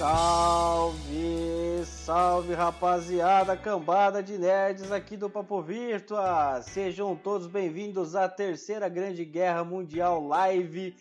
[0.00, 6.62] Salve, salve rapaziada, cambada de nerds aqui do Papo Virtua.
[6.62, 10.96] Sejam todos bem-vindos à terceira grande guerra mundial live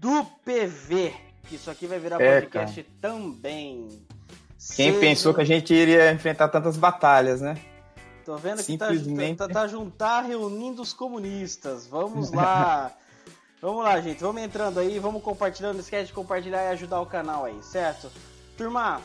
[0.00, 1.12] do PV.
[1.52, 3.88] Isso aqui vai virar É, podcast também.
[4.74, 7.58] Quem pensou que a gente iria enfrentar tantas batalhas, né?
[8.24, 11.86] Tô vendo que tá, Simplesmente- tá, tá juntar reunindo os comunistas.
[11.86, 12.90] Vamos lá.
[13.64, 14.20] Vamos lá, gente.
[14.20, 15.74] Vamos entrando aí, vamos compartilhando.
[15.74, 18.10] Não esquece de compartilhar e ajudar o canal aí, certo?
[18.58, 19.00] Turma,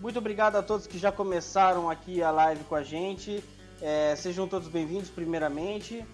[0.00, 3.42] muito obrigado a todos que já começaram aqui a live com a gente.
[3.80, 6.04] É, sejam todos bem-vindos, primeiramente.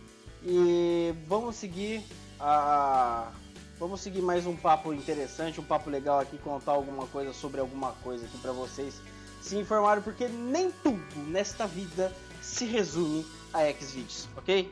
[0.45, 2.05] E vamos seguir
[2.39, 3.33] a.
[3.79, 7.92] Vamos seguir mais um papo interessante, um papo legal aqui, contar alguma coisa sobre alguma
[8.05, 9.01] coisa aqui pra vocês
[9.41, 14.70] se informarem, porque nem tudo nesta vida se resume a Xvideos, ok?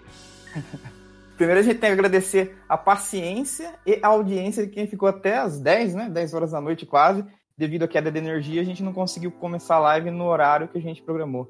[1.39, 5.39] Primeiro a gente tem que agradecer a paciência e a audiência de quem ficou até
[5.39, 6.09] as 10, né?
[6.11, 7.25] 10 horas da noite quase.
[7.57, 10.77] Devido à queda de energia, a gente não conseguiu começar a live no horário que
[10.77, 11.49] a gente programou.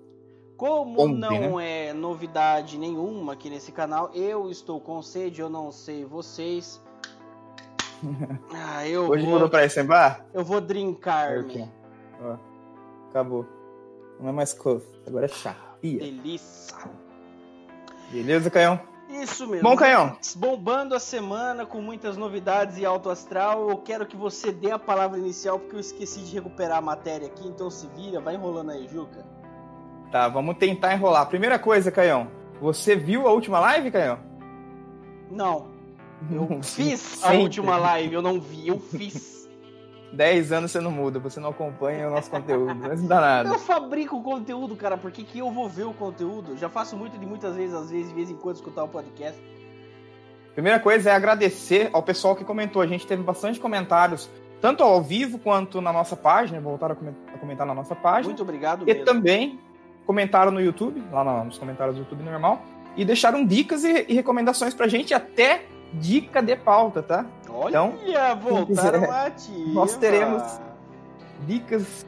[0.59, 5.73] Como Ontem, não é novidade nenhuma aqui nesse canal, eu estou com sede, eu não
[5.73, 6.81] sei vocês.
[8.55, 10.25] Ah, Hoje vou, mudou pra Essembar?
[10.33, 11.41] eu vou drinkar-me.
[11.41, 11.69] Ok.
[12.23, 12.37] Ó,
[13.09, 13.47] acabou.
[14.21, 15.57] Não é mais coffee, agora é chá.
[15.83, 15.99] Ia.
[15.99, 16.77] Delícia.
[18.13, 18.81] Beleza, Caião?
[19.23, 19.69] Isso mesmo.
[19.69, 20.17] Bom, Caião.
[20.37, 23.69] Bombando a semana com muitas novidades e alto astral.
[23.69, 27.27] Eu quero que você dê a palavra inicial porque eu esqueci de recuperar a matéria
[27.27, 29.25] aqui, então se vira, vai enrolando aí, Juca.
[30.11, 31.27] Tá, vamos tentar enrolar.
[31.27, 32.29] Primeira coisa, Caião.
[32.61, 34.19] Você viu a última live, Caião?
[35.31, 35.69] Não,
[36.31, 39.48] eu fiz a última live, eu não vi, eu fiz.
[40.13, 43.49] 10 anos você não muda, você não acompanha o nosso conteúdo, mas não dá nada.
[43.55, 46.57] Eu fabrico o conteúdo, cara, por que, eu vou ver o conteúdo?
[46.57, 49.39] Já faço muito de muitas vezes, às vezes, de vez em quando, escutar o podcast.
[50.55, 52.83] Primeira coisa é agradecer ao pessoal que comentou.
[52.83, 54.29] A gente teve bastante comentários,
[54.61, 56.61] tanto ao vivo quanto na nossa página.
[56.61, 58.29] Voltaram a comen- a comentar na nossa página.
[58.29, 59.05] Muito obrigado e mesmo.
[59.05, 59.61] também
[60.07, 62.63] comentaram no YouTube, lá no- nos comentários do YouTube normal.
[62.97, 67.27] E deixaram dicas e, e recomendações pra gente, até dica de pauta, tá?
[67.49, 67.95] Olha, Então,
[68.41, 69.71] voltaram quiser, ativa.
[69.73, 70.61] nós teremos-
[71.47, 72.05] Dicas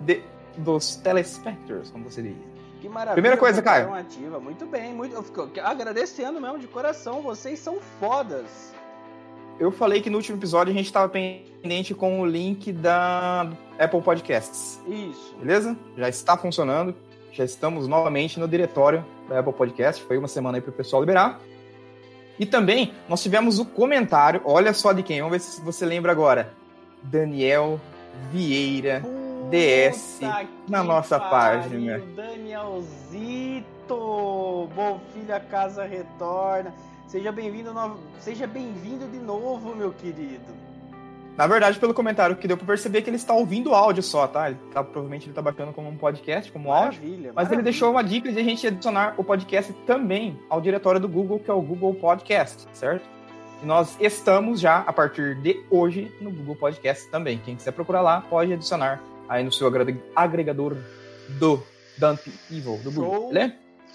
[0.00, 0.22] de,
[0.56, 2.36] dos telespectadores, como você diz.
[2.80, 3.12] Que maravilha.
[3.14, 3.92] Primeira coisa, Caio.
[3.94, 4.40] Ativa.
[4.40, 8.72] Muito bem, muito, eu fico agradecendo mesmo de coração, vocês são fodas.
[9.60, 13.46] Eu falei que no último episódio a gente estava pendente com o link da
[13.78, 14.80] Apple Podcasts.
[14.88, 15.36] Isso.
[15.38, 15.76] Beleza?
[15.96, 16.94] Já está funcionando.
[17.30, 20.02] Já estamos novamente no diretório da Apple Podcast.
[20.04, 21.38] Foi uma semana aí para o pessoal liberar.
[22.42, 26.10] E também nós tivemos o comentário, olha só de quem, vamos ver se você lembra
[26.10, 26.52] agora.
[27.00, 27.80] Daniel
[28.32, 29.00] Vieira.
[29.48, 32.02] DS Puta na que nossa pariu, página.
[32.16, 33.62] Danielzito!
[34.74, 36.74] Bom filho, a casa retorna.
[37.06, 37.96] Seja bem-vindo, no...
[38.18, 40.52] seja bem-vindo de novo, meu querido.
[41.36, 44.50] Na verdade, pelo comentário que deu para perceber que ele está ouvindo áudio só, tá?
[44.50, 47.00] Ele tá provavelmente ele tá baixando como um podcast, como áudio.
[47.00, 47.32] Maravilha.
[47.34, 47.62] Mas ele maravilha.
[47.62, 51.50] deixou uma dica de a gente adicionar o podcast também ao diretório do Google, que
[51.50, 53.08] é o Google Podcast, certo?
[53.62, 57.38] E nós estamos já, a partir de hoje, no Google Podcast também.
[57.38, 59.70] Quem quiser procurar lá, pode adicionar aí no seu
[60.14, 60.76] agregador
[61.38, 61.62] do
[61.96, 63.04] Dante Evil, do Show.
[63.04, 63.28] Google.
[63.28, 63.54] Beleza?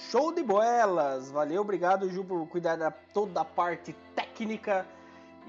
[0.09, 1.31] Show de boelas!
[1.31, 4.85] Valeu, obrigado, Ju, por cuidar da toda a parte técnica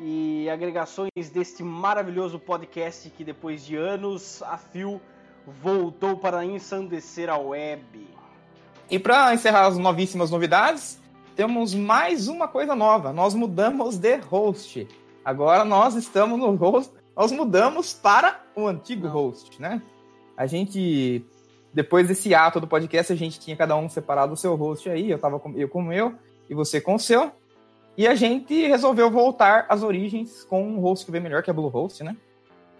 [0.00, 5.00] e agregações deste maravilhoso podcast que depois de anos a fio
[5.62, 8.06] voltou para ensandecer a web.
[8.90, 11.00] E para encerrar as novíssimas novidades,
[11.34, 13.12] temos mais uma coisa nova.
[13.12, 14.88] Nós mudamos de host.
[15.24, 16.92] Agora nós estamos no host.
[17.16, 19.82] Nós mudamos para o antigo host, né?
[20.36, 21.24] A gente,
[21.74, 25.10] depois desse ato do podcast, a gente tinha cada um separado o seu host aí.
[25.10, 26.14] Eu tava com eu com o meu
[26.48, 27.32] e você com o seu.
[27.98, 31.52] E a gente resolveu voltar às origens com um host que veio melhor, que é
[31.52, 32.16] Bluehost, né?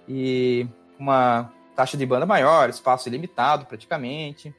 [0.08, 0.64] E
[0.96, 4.54] uma taxa de banda maior, espaço ilimitado praticamente.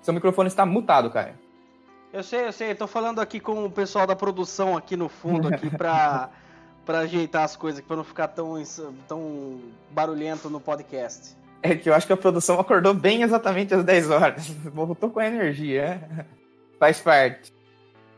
[0.00, 1.38] Seu microfone está mutado, Caio.
[2.14, 5.48] Eu sei, eu sei, tô falando aqui com o pessoal da produção aqui no fundo
[5.48, 6.30] aqui pra
[6.88, 8.54] ajeitar as coisas, pra não ficar tão,
[9.06, 9.60] tão
[9.90, 11.36] barulhento no podcast.
[11.62, 14.48] É que eu acho que a produção acordou bem exatamente às 10 horas.
[14.72, 16.08] Voltou com a energia.
[16.10, 16.24] né?
[16.78, 17.52] Faz parte.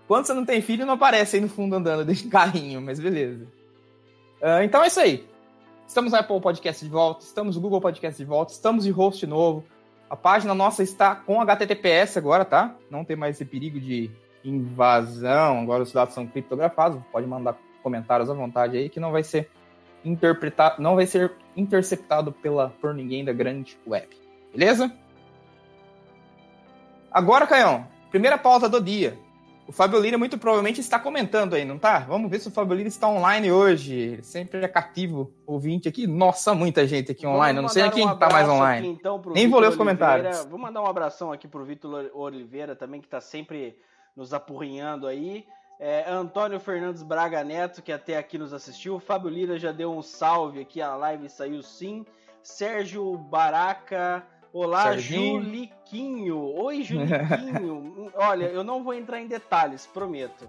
[0.06, 3.46] Quando você não tem filho, não aparece aí no fundo andando de carrinho, mas beleza.
[4.42, 5.26] Ah, então é isso aí.
[5.86, 9.26] Estamos no Apple Podcast de volta, estamos no Google Podcast de volta, estamos de host
[9.26, 9.64] novo.
[10.08, 12.74] A página nossa está com HTTPS agora, tá?
[12.90, 14.10] Não tem mais esse perigo de
[14.44, 15.60] invasão.
[15.60, 17.00] Agora os dados são criptografados.
[17.10, 19.50] Pode mandar comentários à vontade aí que não vai ser
[20.04, 24.08] interpretado, não vai ser interceptado pela por ninguém da grande web.
[24.52, 24.92] Beleza?
[27.10, 29.18] Agora, Caião, primeira pauta do dia.
[29.66, 32.00] O Fábio Lira muito provavelmente está comentando aí, não tá?
[32.00, 33.94] Vamos ver se o Fábio Lira está online hoje.
[33.94, 36.06] Ele sempre é cativo ouvinte aqui.
[36.06, 37.58] Nossa, muita gente aqui online.
[37.58, 38.88] Eu não sei quem um está mais online.
[38.88, 39.76] Aqui, então, Nem vou ler os Oliveira.
[39.76, 40.44] comentários.
[40.44, 43.78] Vou mandar um abração aqui pro Vitor Oliveira também, que está sempre
[44.14, 45.46] nos apurrinhando aí.
[45.81, 49.00] É, Antônio Fernandes Braga Neto, que até aqui nos assistiu.
[49.00, 52.05] Fábio Lira já deu um salve aqui, a live saiu sim.
[52.43, 54.22] Sérgio Baraca.
[54.54, 55.42] Olá, Serginho.
[55.42, 56.38] Juliquinho.
[56.38, 58.12] Oi, Juliquinho.
[58.14, 60.48] Olha, eu não vou entrar em detalhes, prometo.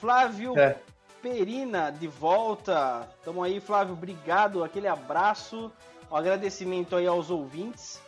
[0.00, 0.78] Flávio é.
[1.20, 3.06] Perina, de volta.
[3.22, 3.92] Tamo aí, Flávio.
[3.92, 4.64] Obrigado.
[4.64, 5.70] Aquele abraço.
[6.10, 8.00] Um agradecimento aí aos ouvintes.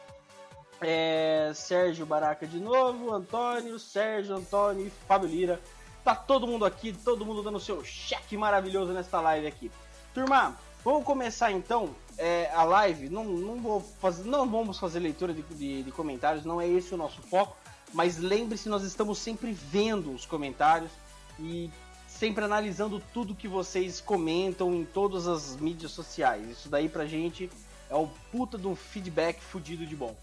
[0.80, 5.60] É, Sérgio Baraca de novo, Antônio, Sérgio, Antônio e Fábio Lira.
[6.02, 9.70] Tá todo mundo aqui, todo mundo dando seu cheque maravilhoso nesta live aqui.
[10.14, 13.08] Turma, vamos começar então é, a live.
[13.08, 16.94] Não, não, vou fazer, não vamos fazer leitura de, de, de comentários, não é esse
[16.94, 17.56] o nosso foco.
[17.92, 20.92] Mas lembre-se, nós estamos sempre vendo os comentários
[21.40, 21.70] e
[22.06, 26.48] sempre analisando tudo que vocês comentam em todas as mídias sociais.
[26.48, 27.50] Isso daí pra gente
[27.88, 30.14] é o puta de um feedback fudido de bom.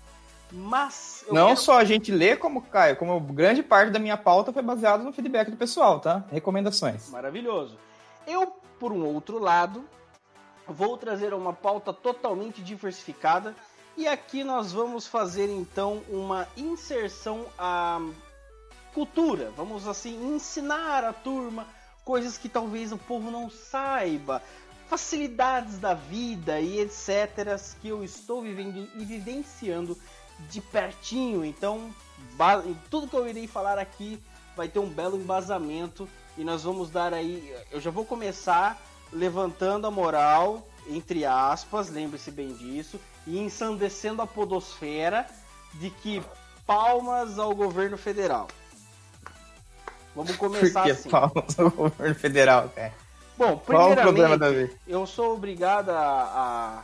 [0.52, 1.26] Mas.
[1.30, 1.60] Não quero...
[1.60, 5.12] só a gente lê, como, Caio, como grande parte da minha pauta foi baseada no
[5.12, 6.24] feedback do pessoal, tá?
[6.32, 7.10] Recomendações.
[7.10, 7.78] Maravilhoso.
[8.26, 8.48] Eu,
[8.80, 9.84] por um outro lado,
[10.68, 13.56] vou trazer uma pauta totalmente diversificada.
[13.96, 18.00] E aqui nós vamos fazer então uma inserção à
[18.94, 19.52] cultura.
[19.56, 21.68] Vamos assim ensinar a turma
[22.06, 24.42] coisas que talvez o povo não saiba,
[24.88, 27.60] facilidades da vida e etc.
[27.82, 29.98] que eu estou vivendo e vivenciando
[30.50, 31.44] de pertinho.
[31.44, 31.94] Então,
[32.90, 34.18] tudo que eu irei falar aqui
[34.56, 37.54] vai ter um belo embasamento e nós vamos dar aí.
[37.72, 38.82] Eu já vou começar
[39.18, 45.28] levantando a moral, entre aspas, lembre-se bem disso, e ensandecendo a podosfera
[45.76, 46.24] de que
[46.66, 48.48] palmas ao governo federal.
[50.16, 51.10] Vamos começar Por que assim.
[51.10, 52.94] palmas ao governo federal, cara?
[53.38, 54.72] Bom, primeiramente, Qual o problema, Davi?
[54.88, 56.84] eu sou obrigado a,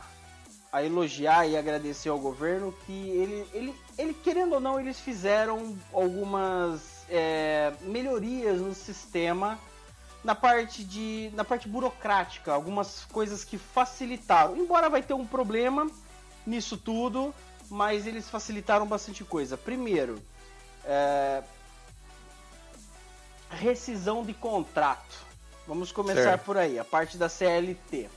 [0.74, 5.78] a elogiar e agradecer ao governo que ele, ele, ele querendo ou não, eles fizeram
[5.92, 9.56] algumas é, melhorias no sistema
[10.24, 14.56] na parte de na parte burocrática, algumas coisas que facilitaram.
[14.56, 15.86] Embora vai ter um problema
[16.46, 17.34] nisso tudo,
[17.68, 19.56] mas eles facilitaram bastante coisa.
[19.56, 20.20] Primeiro,
[20.84, 21.42] é,
[23.50, 25.24] rescisão de contrato.
[25.66, 26.44] Vamos começar certo.
[26.44, 28.08] por aí, a parte da CLT.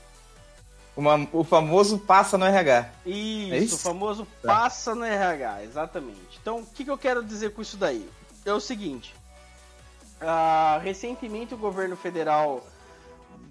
[0.96, 2.90] Uma, o famoso passa no RH.
[3.06, 3.76] Isso, é isso?
[3.76, 4.48] o famoso tá.
[4.48, 6.38] passa no RH, exatamente.
[6.40, 8.08] Então, o que, que eu quero dizer com isso daí?
[8.44, 9.14] É o seguinte:
[10.20, 12.62] uh, recentemente o governo federal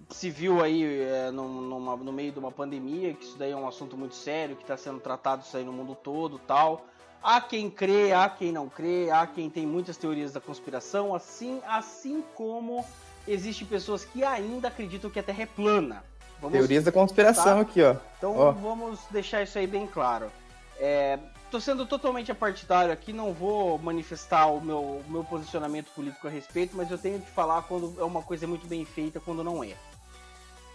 [0.10, 3.68] se viu aí é, numa, no meio de uma pandemia, que isso daí é um
[3.68, 6.86] assunto muito sério, que está sendo tratado isso aí no mundo todo tal.
[7.22, 11.60] Há quem crê, há quem não crê, há quem tem muitas teorias da conspiração, assim,
[11.68, 12.86] assim como
[13.28, 16.04] existem pessoas que ainda acreditam que a Terra é plana.
[16.40, 17.62] Vamos, Teorias da conspiração tá?
[17.62, 17.96] aqui, ó.
[18.18, 18.52] Então ó.
[18.52, 20.32] vamos deixar isso aí bem claro.
[20.80, 21.18] É,
[21.52, 26.76] tô sendo totalmente apartidário aqui, não vou manifestar o meu, meu posicionamento político a respeito,
[26.76, 29.76] mas eu tenho que falar quando é uma coisa muito bem feita, quando não é.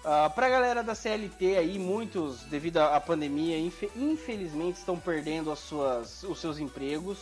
[0.05, 3.57] Uh, pra galera da CLT aí, muitos, devido à pandemia,
[3.95, 7.19] infelizmente estão perdendo as suas, os seus empregos.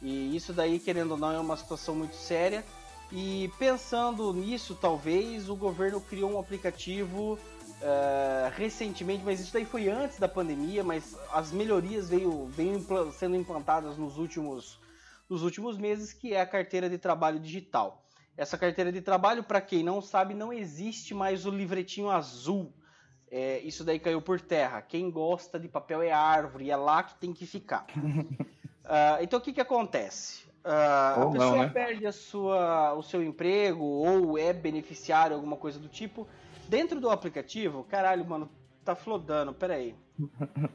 [0.00, 2.64] E isso daí, querendo ou não, é uma situação muito séria.
[3.12, 7.38] E pensando nisso, talvez, o governo criou um aplicativo
[7.82, 13.36] uh, recentemente, mas isso daí foi antes da pandemia, mas as melhorias veio, veio sendo
[13.36, 14.80] implantadas nos últimos,
[15.28, 18.02] nos últimos meses, que é a carteira de trabalho digital.
[18.36, 22.72] Essa carteira de trabalho, para quem não sabe, não existe mais o livretinho azul.
[23.30, 24.82] É, isso daí caiu por terra.
[24.82, 27.86] Quem gosta de papel é árvore, é lá que tem que ficar.
[27.96, 30.44] Uh, então o que, que acontece?
[30.64, 31.68] Uh, a pessoa não, né?
[31.68, 36.28] perde a sua, o seu emprego ou é beneficiário, alguma coisa do tipo,
[36.68, 38.50] Dentro do aplicativo, caralho, mano,
[38.84, 39.94] tá flodando, peraí.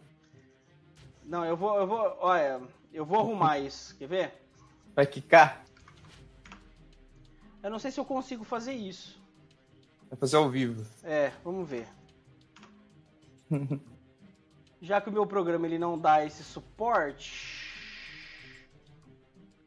[1.23, 4.33] Não, eu vou, eu vou, olha, eu vou arrumar isso, quer ver?
[4.95, 5.63] Vai quicar?
[7.63, 9.21] Eu não sei se eu consigo fazer isso.
[10.09, 10.85] Vai fazer ao vivo.
[11.03, 11.87] É, vamos ver.
[14.81, 17.71] Já que o meu programa ele não dá esse suporte.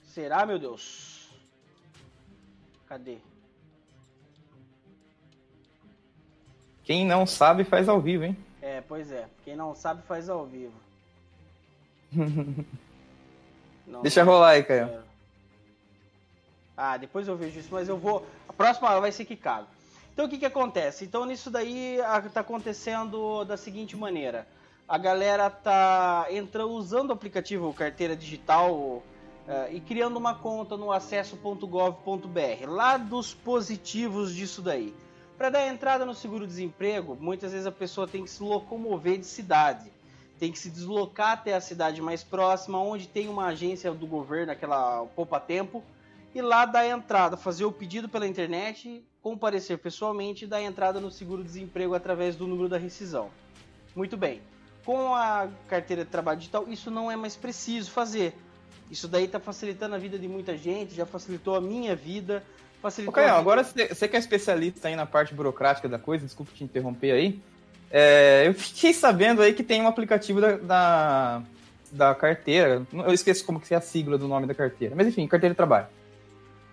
[0.02, 1.30] Será, meu Deus?
[2.86, 3.18] Cadê?
[6.84, 8.36] Quem não sabe faz ao vivo, hein?
[8.60, 9.26] É, pois é.
[9.44, 10.72] Quem não sabe faz ao vivo.
[13.86, 15.02] não, Deixa rolar aí, Caio.
[16.76, 18.26] Ah, depois eu vejo isso, mas eu vou.
[18.48, 19.66] A próxima vai ser quicado.
[20.12, 21.04] Então o que que acontece?
[21.04, 21.98] Então nisso daí
[22.32, 24.46] tá acontecendo da seguinte maneira.
[24.88, 29.02] A galera tá entrando usando o aplicativo carteira digital uh,
[29.72, 34.94] e criando uma conta no acesso.gov.br, lá dos positivos disso daí.
[35.36, 39.90] Para dar entrada no seguro-desemprego, muitas vezes a pessoa tem que se locomover de cidade,
[40.38, 44.52] tem que se deslocar até a cidade mais próxima, onde tem uma agência do governo,
[44.52, 45.82] aquela poupa-tempo,
[46.32, 51.10] e lá dar entrada, fazer o pedido pela internet, comparecer pessoalmente e dar entrada no
[51.10, 53.30] seguro-desemprego através do número da rescisão.
[53.94, 54.40] Muito bem.
[54.84, 58.36] Com a carteira de trabalho digital, isso não é mais preciso fazer.
[58.90, 62.44] Isso daí está facilitando a vida de muita gente, já facilitou a minha vida.
[62.84, 66.62] Facilitou okay, agora você que é especialista aí na parte burocrática da coisa, desculpa te
[66.62, 67.40] interromper aí.
[67.90, 71.42] É, eu fiquei sabendo aí que tem um aplicativo da, da,
[71.90, 72.86] da, carteira.
[72.92, 74.94] Eu esqueço como que é a sigla do nome da carteira.
[74.94, 75.86] Mas enfim, carteira de trabalho.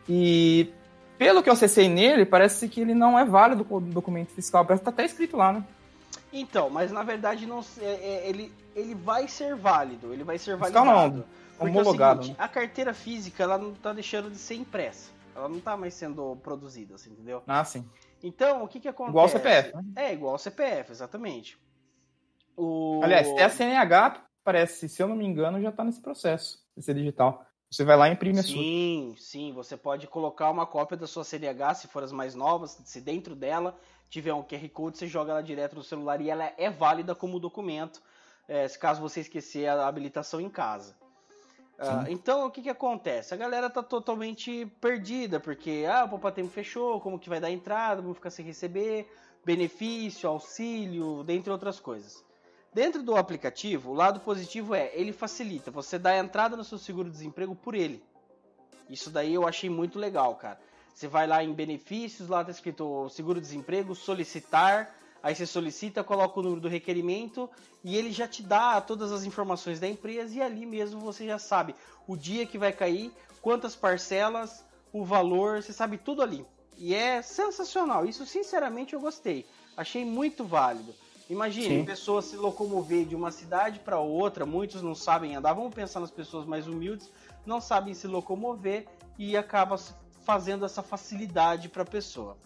[0.10, 0.70] E
[1.18, 4.66] pelo que eu acessei nele, parece que ele não é válido o documento fiscal.
[4.66, 5.64] Parece que tá até escrito lá, né?
[6.34, 10.12] Então, mas na verdade não, é, é, ele, ele vai ser válido.
[10.12, 10.86] Ele vai ser validado.
[10.86, 11.26] Fiscal
[11.58, 12.20] não, homologado.
[12.20, 12.46] É seguinte, né?
[12.46, 15.11] A carteira física ela não tá deixando de ser impressa.
[15.36, 17.44] Ela não tá mais sendo produzida, assim, entendeu?
[17.48, 17.88] Ah, sim.
[18.24, 19.12] Então, o que que acontece?
[19.12, 19.84] Igual ao CPF, né?
[19.96, 21.58] É, igual ao CPF, exatamente.
[22.56, 23.02] O...
[23.04, 26.94] Aliás, até a CNH, parece, se eu não me engano, já tá nesse processo ser
[26.94, 27.46] digital.
[27.70, 28.64] Você vai lá e imprime sim, a sua.
[28.64, 29.54] Sim, sim.
[29.54, 33.36] Você pode colocar uma cópia da sua CNH, se for as mais novas, se dentro
[33.36, 33.78] dela
[34.10, 37.40] tiver um QR Code, você joga ela direto no celular e ela é válida como
[37.40, 38.02] documento,
[38.46, 40.98] é, se caso você esquecer a habilitação em casa.
[41.82, 43.34] Uh, então, o que, que acontece?
[43.34, 47.50] A galera tá totalmente perdida, porque ah, o Poupa Tempo fechou, como que vai dar
[47.50, 49.12] entrada, vamos ficar sem receber,
[49.44, 52.24] benefício, auxílio, dentre outras coisas.
[52.72, 56.78] Dentro do aplicativo, o lado positivo é, ele facilita, você dá a entrada no seu
[56.78, 58.04] seguro-desemprego por ele.
[58.88, 60.60] Isso daí eu achei muito legal, cara.
[60.94, 66.44] Você vai lá em benefícios, lá tá escrito seguro-desemprego, solicitar, aí você solicita, coloca o
[66.44, 67.50] número do requerimento
[67.84, 71.40] e ele já te dá todas as informações da empresa e ali mesmo você já
[71.40, 71.76] sabe
[72.08, 73.12] o dia que vai cair,
[73.42, 76.46] quantas parcelas, o valor, você sabe tudo ali.
[76.78, 79.46] E é sensacional, isso sinceramente eu gostei,
[79.78, 80.94] achei muito válido.
[81.30, 86.02] Imagine, pessoas se locomover de uma cidade para outra, muitos não sabem andar, vamos pensar
[86.02, 87.10] nas pessoas mais humildes,
[87.46, 88.86] não sabem se locomover
[89.18, 89.78] e acaba
[90.26, 92.38] fazendo essa facilidade para a pessoa.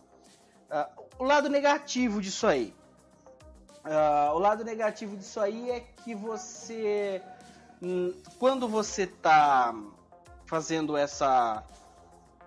[0.70, 2.74] Uh, o lado negativo disso aí.
[3.86, 7.22] Uh, o lado negativo disso aí é que você,
[7.82, 9.76] hum, quando você está
[10.46, 11.64] fazendo essa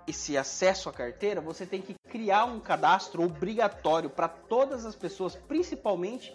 [0.07, 5.37] esse acesso à carteira, você tem que criar um cadastro obrigatório para todas as pessoas,
[5.37, 6.35] principalmente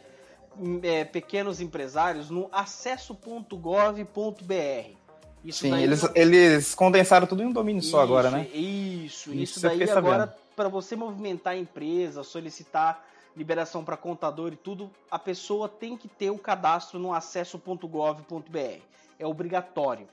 [0.55, 5.02] hum, é, pequenos empresários, no acesso.gov.br.
[5.43, 8.47] Isso Sim, eles, eles condensaram tudo em um domínio isso, só agora, né?
[8.53, 14.55] Isso, isso, isso daí agora para você movimentar a empresa, solicitar liberação para contador e
[14.55, 18.81] tudo, a pessoa tem que ter o cadastro no acesso.gov.br.
[19.17, 20.07] É obrigatório.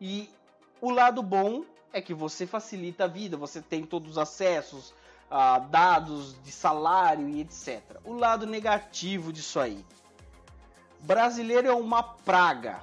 [0.00, 0.28] E
[0.80, 4.92] o lado bom é que você facilita a vida, você tem todos os acessos,
[5.30, 7.82] a dados de salário e etc.
[8.04, 9.84] O lado negativo disso aí.
[11.00, 12.80] Brasileiro é uma praga.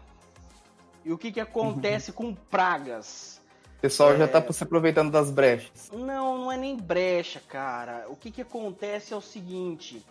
[1.06, 3.40] E o que, que acontece com pragas?
[3.78, 4.18] O pessoal é...
[4.18, 5.92] já tá se aproveitando das brechas.
[5.94, 8.08] Não, não é nem brecha, cara.
[8.10, 10.04] O que, que acontece é o seguinte: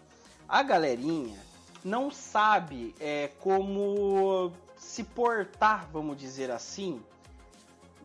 [0.49, 1.37] a galerinha
[1.85, 7.03] não sabe é, como se portar, vamos dizer assim,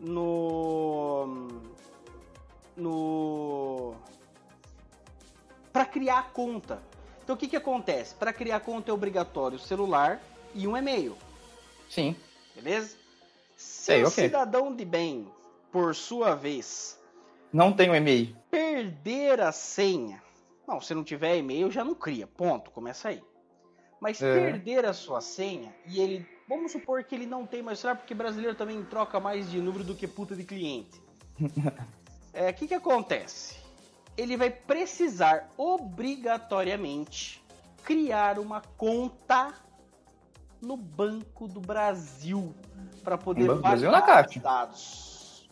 [0.00, 1.48] no.
[2.76, 3.94] no.
[5.72, 6.82] para criar conta.
[7.22, 8.16] Então o que, que acontece?
[8.16, 10.20] Para criar conta é obrigatório o celular
[10.52, 11.16] e um e-mail.
[11.88, 12.16] Sim.
[12.54, 12.96] Beleza?
[13.56, 14.24] Se o okay.
[14.24, 15.30] cidadão de bem,
[15.70, 16.98] por sua vez,
[17.52, 20.22] não tem um e-mail, perder a senha.
[20.66, 22.26] Não, se não tiver e-mail, já não cria.
[22.26, 22.70] Ponto.
[22.70, 23.22] Começa aí.
[24.00, 24.34] Mas é.
[24.34, 26.26] perder a sua senha e ele.
[26.48, 29.84] Vamos supor que ele não tem mais celular, porque brasileiro também troca mais de número
[29.84, 31.00] do que puta de cliente.
[32.32, 33.56] É, o é, que, que acontece?
[34.16, 37.42] Ele vai precisar obrigatoriamente
[37.84, 39.52] criar uma conta
[40.60, 42.54] no Banco do Brasil
[43.02, 44.40] para poder Banco Brasil na caixa.
[44.40, 45.48] dados.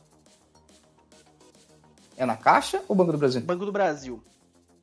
[2.16, 3.40] É na Caixa ou Banco do Brasil?
[3.42, 4.22] Banco do Brasil.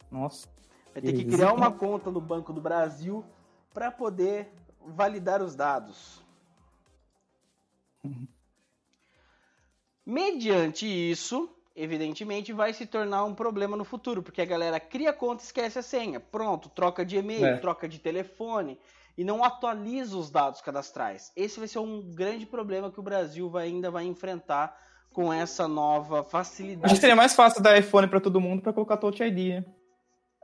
[0.10, 0.48] Nossa.
[0.94, 3.26] Vai ter que criar uma conta no Banco do Brasil
[3.74, 4.54] para poder
[4.88, 6.24] validar os dados.
[8.02, 8.26] Uhum.
[10.06, 15.44] Mediante isso, evidentemente, vai se tornar um problema no futuro, porque a galera cria conta
[15.44, 16.22] e esquece a senha.
[16.22, 17.58] Pronto, troca de e-mail, é.
[17.58, 18.80] troca de telefone
[19.18, 21.32] e não atualiza os dados cadastrais.
[21.36, 24.78] Esse vai ser um grande problema que o Brasil vai, ainda vai enfrentar
[25.14, 26.86] com essa nova facilidade.
[26.86, 29.56] Acho que seria mais fácil dar iPhone para todo mundo para colocar Touch ID.
[29.56, 29.66] Né?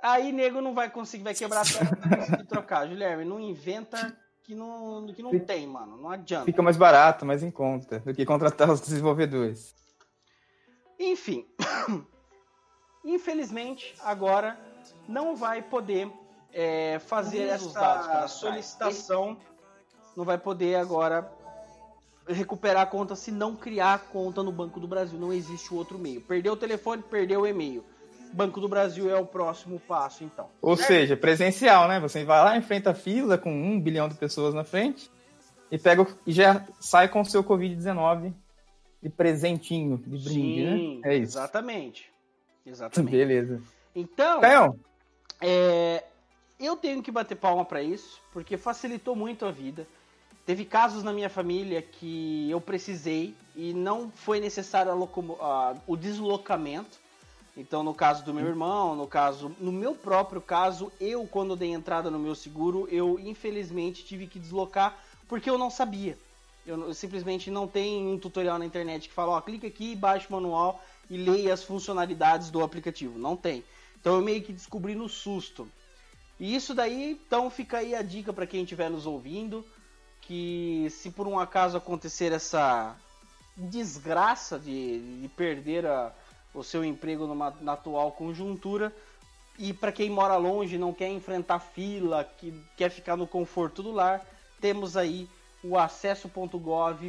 [0.01, 2.88] Aí nego não vai conseguir, vai quebrar não vai conseguir trocar.
[2.88, 5.98] Guilherme, não inventa que não, que não tem, mano.
[5.98, 6.46] Não adianta.
[6.46, 9.75] Fica mais barato, mais em conta do que contratar os desenvolvedores.
[10.98, 11.46] Enfim.
[13.04, 14.58] Infelizmente, agora
[15.08, 16.10] não vai poder
[16.53, 19.38] é, fazer essa solicitação.
[20.15, 21.31] Não vai poder agora
[22.27, 25.20] recuperar a conta se não criar a conta no Banco do Brasil.
[25.20, 26.22] Não existe outro meio.
[26.22, 27.84] Perdeu o telefone, perdeu o e-mail.
[28.34, 30.48] Banco do Brasil é o próximo passo, então.
[30.62, 30.88] Ou certo?
[30.88, 32.00] seja, presencial, né?
[32.00, 35.12] Você vai lá, enfrenta a fila com um bilhão de pessoas na frente
[35.70, 38.34] e pega e já sai com o seu Covid-19
[39.01, 41.12] de presentinho, de brinde, Sim, né?
[41.12, 41.38] É isso.
[41.38, 42.12] Exatamente.
[42.65, 43.12] Exatamente.
[43.12, 43.62] Beleza.
[43.93, 44.41] Então,
[45.41, 46.03] é,
[46.62, 49.88] eu tenho que bater palma para isso, porque facilitou muito a vida.
[50.46, 57.00] Teve casos na minha família que eu precisei e não foi necessário a o deslocamento.
[57.56, 61.72] Então, no caso do meu irmão, no caso, no meu próprio caso, eu quando dei
[61.72, 66.18] entrada no meu seguro, eu infelizmente tive que deslocar porque eu não sabia.
[66.65, 70.27] Eu, eu simplesmente não tem um tutorial na internet que fala, ó, clica aqui, baixa
[70.30, 73.20] o manual e leia as funcionalidades do aplicativo.
[73.20, 73.63] Não tem.
[74.00, 75.68] Então eu meio que descobri no susto.
[76.42, 79.64] E isso daí, então fica aí a dica para quem estiver nos ouvindo
[80.22, 82.96] que se por um acaso acontecer essa
[83.56, 86.12] desgraça de, de perder a,
[86.52, 88.92] o seu emprego numa, na atual conjuntura,
[89.60, 93.92] e para quem mora longe, não quer enfrentar fila, que quer ficar no conforto do
[93.92, 94.26] lar,
[94.60, 95.30] temos aí
[95.64, 97.06] o acesso.gov.br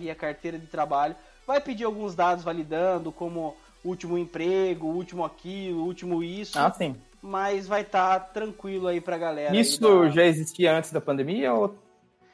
[0.00, 1.14] e a carteira de trabalho.
[1.46, 6.58] Vai pedir alguns dados validando, como último emprego, último aquilo, último isso.
[6.58, 6.96] Ah, sim.
[7.22, 9.54] Mas vai estar tá tranquilo aí pra galera.
[9.54, 10.08] Isso da...
[10.08, 11.74] já existia antes da pandemia ou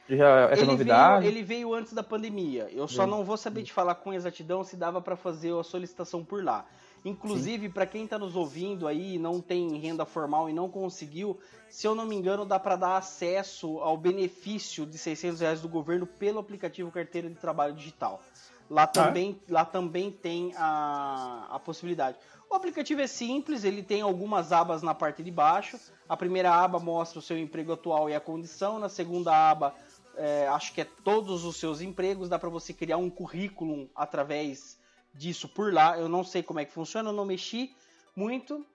[0.09, 1.21] já é ele novidade?
[1.21, 2.69] Veio, ele veio antes da pandemia.
[2.71, 6.23] Eu só não vou saber te falar com exatidão se dava para fazer a solicitação
[6.23, 6.65] por lá.
[7.03, 11.39] Inclusive, para quem está nos ouvindo aí não tem renda formal e não conseguiu,
[11.69, 15.69] se eu não me engano, dá para dar acesso ao benefício de 600 reais do
[15.69, 18.21] governo pelo aplicativo Carteira de Trabalho Digital.
[18.69, 19.53] Lá ah, também, ah.
[19.53, 22.17] lá também tem a, a possibilidade.
[22.49, 25.77] O aplicativo é simples, ele tem algumas abas na parte de baixo.
[26.07, 28.79] A primeira aba mostra o seu emprego atual e a condição.
[28.79, 29.75] Na segunda aba
[30.17, 34.77] é, acho que é todos os seus empregos, dá para você criar um currículo através
[35.13, 35.97] disso por lá.
[35.97, 37.75] Eu não sei como é que funciona, eu não mexi
[38.15, 38.65] muito.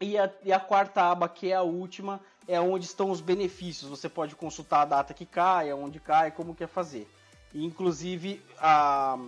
[0.00, 3.90] E a, e a, quarta aba, que é a última, é onde estão os benefícios.
[3.90, 7.06] Você pode consultar a data que cai, aonde cai, como quer fazer.
[7.52, 9.18] E, inclusive, a,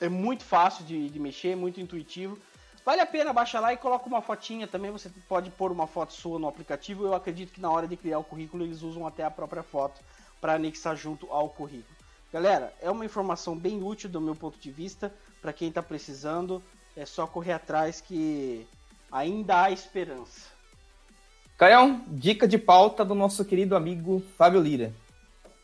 [0.00, 2.38] é muito fácil de, de mexer, muito intuitivo.
[2.88, 4.90] Vale a pena baixar lá e coloca uma fotinha também.
[4.90, 7.04] Você pode pôr uma foto sua no aplicativo.
[7.04, 10.00] Eu acredito que na hora de criar o currículo eles usam até a própria foto
[10.40, 11.94] para anexar junto ao currículo.
[12.32, 15.12] Galera, é uma informação bem útil do meu ponto de vista.
[15.42, 16.62] Para quem está precisando,
[16.96, 18.66] é só correr atrás que
[19.12, 20.48] ainda há esperança.
[21.58, 24.94] Caião, dica de pauta do nosso querido amigo Fábio Lira.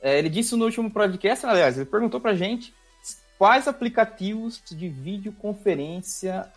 [0.02, 2.74] É, ele disse no último podcast, aliás, ele perguntou para gente
[3.38, 6.52] quais aplicativos de videoconferência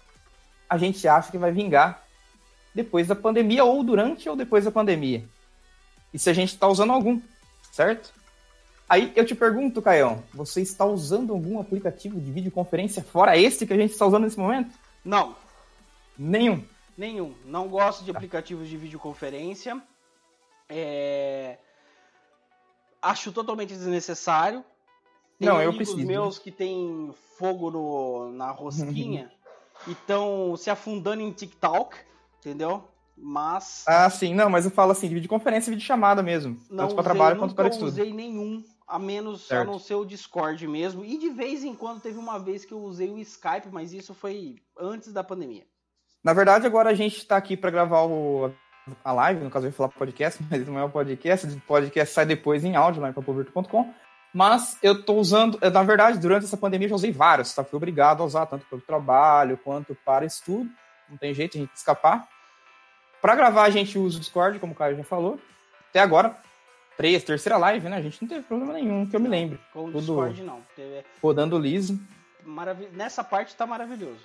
[0.69, 2.03] a gente acha que vai vingar
[2.73, 5.23] depois da pandemia, ou durante ou depois da pandemia.
[6.13, 7.19] E se a gente está usando algum
[7.71, 8.13] certo?
[8.89, 13.73] Aí eu te pergunto, Caião, você está usando algum aplicativo de videoconferência fora esse que
[13.73, 14.77] a gente está usando nesse momento?
[15.03, 15.35] Não.
[16.17, 16.63] Nenhum?
[16.97, 17.35] Nenhum.
[17.45, 19.81] Não gosto de aplicativos de videoconferência.
[20.69, 21.57] É...
[23.01, 24.63] Acho totalmente desnecessário.
[25.37, 26.05] Tem Não, eu preciso.
[26.05, 29.31] meus que tem fogo no, na rosquinha
[29.85, 31.97] e estão se afundando em TikTok,
[32.39, 32.83] entendeu?
[33.17, 33.83] Mas.
[33.87, 36.57] Ah, sim, não, mas eu falo assim, de videoconferência e videochamada mesmo.
[36.69, 37.85] Não tanto para trabalho quanto para estudo.
[37.85, 39.67] Não usei nenhum, a menos certo.
[39.67, 41.03] a não ser o Discord mesmo.
[41.03, 44.13] E de vez em quando teve uma vez que eu usei o Skype, mas isso
[44.13, 45.65] foi antes da pandemia.
[46.23, 48.51] Na verdade, agora a gente está aqui para gravar o,
[49.03, 52.13] a live, no caso eu ia falar podcast, mas não é o podcast, o podcast
[52.13, 53.93] sai depois em áudio lá em papovirto.com.
[54.37, 57.63] Mas eu estou usando, na verdade, durante essa pandemia eu já usei vários, tá?
[57.63, 60.69] Fui obrigado a usar tanto para o trabalho quanto para estudo.
[61.09, 62.27] Não tem jeito a gente escapar.
[63.19, 65.39] Para gravar, a gente usa o Discord, como o Caio já falou.
[65.89, 66.37] Até agora,
[66.95, 67.97] três, terceira live, né?
[67.97, 69.59] A gente não teve problema nenhum, que eu me lembre.
[69.73, 70.61] Com o Tudo Discord, não.
[70.75, 71.03] Teve...
[71.19, 71.99] Rodando liso.
[72.45, 72.79] Marav...
[72.93, 74.23] Nessa parte tá maravilhoso.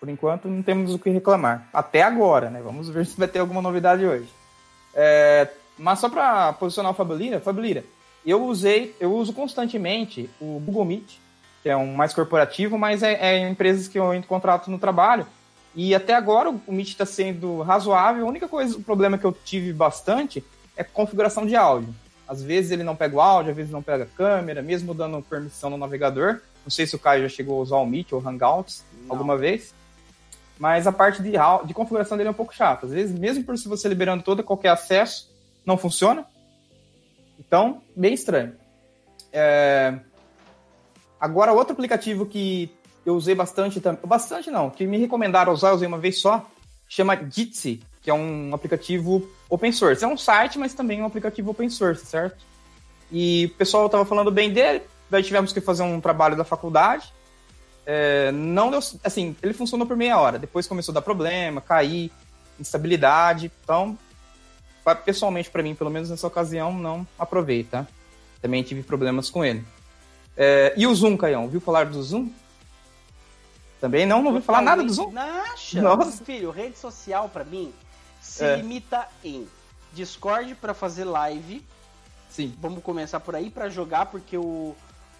[0.00, 1.68] Por enquanto, não temos o que reclamar.
[1.70, 2.62] Até agora, né?
[2.62, 4.32] Vamos ver se vai ter alguma novidade hoje.
[4.94, 5.48] É...
[5.76, 7.84] Mas só para posicionar o Fabelira, Fabelira,
[8.24, 11.18] eu usei, eu uso constantemente o Google Meet,
[11.62, 15.26] que é um mais corporativo, mas é, é empresas que eu entro contrato no trabalho
[15.74, 18.26] e até agora o Meet está sendo razoável.
[18.26, 20.44] A única coisa, o problema que eu tive bastante
[20.76, 21.94] é configuração de áudio.
[22.26, 25.22] Às vezes ele não pega o áudio, às vezes não pega a câmera, mesmo dando
[25.22, 26.40] permissão no navegador.
[26.64, 29.12] Não sei se o Caio já chegou a usar o Meet ou Hangouts não.
[29.12, 29.72] alguma vez.
[30.58, 31.32] Mas a parte de,
[31.64, 32.86] de configuração dele é um pouco chata.
[32.86, 35.30] Às vezes, mesmo por se você liberando todo qualquer acesso,
[35.64, 36.26] não funciona.
[37.38, 38.54] Então, bem estranho.
[39.32, 39.98] É...
[41.20, 42.70] Agora, outro aplicativo que
[43.04, 46.46] eu usei bastante, bastante não, que me recomendaram usar, eu usei uma vez só,
[46.88, 50.04] chama Jitsi, que é um aplicativo open source.
[50.04, 52.44] É um site, mas também um aplicativo open source, certo?
[53.10, 57.12] E o pessoal estava falando bem dele, daí tivemos que fazer um trabalho da faculdade.
[57.86, 62.12] É, não deu, assim, ele funcionou por meia hora, depois começou a dar problema, cair,
[62.60, 63.98] instabilidade, então,
[65.04, 67.86] pessoalmente para mim, pelo menos nessa ocasião, não aprovei, tá?
[68.40, 69.64] Também tive problemas com ele.
[70.36, 72.30] É, e o Zoom, Caião, ouviu falar do Zoom?
[73.80, 75.10] Também não, não ouviu falar nada do Zoom?
[75.12, 76.24] Naxa, Nossa.
[76.24, 77.72] filho, rede social para mim
[78.20, 78.56] se é.
[78.56, 79.48] limita em
[79.92, 81.64] Discord para fazer live.
[82.28, 82.54] Sim.
[82.60, 84.74] Vamos começar por aí para jogar, porque o,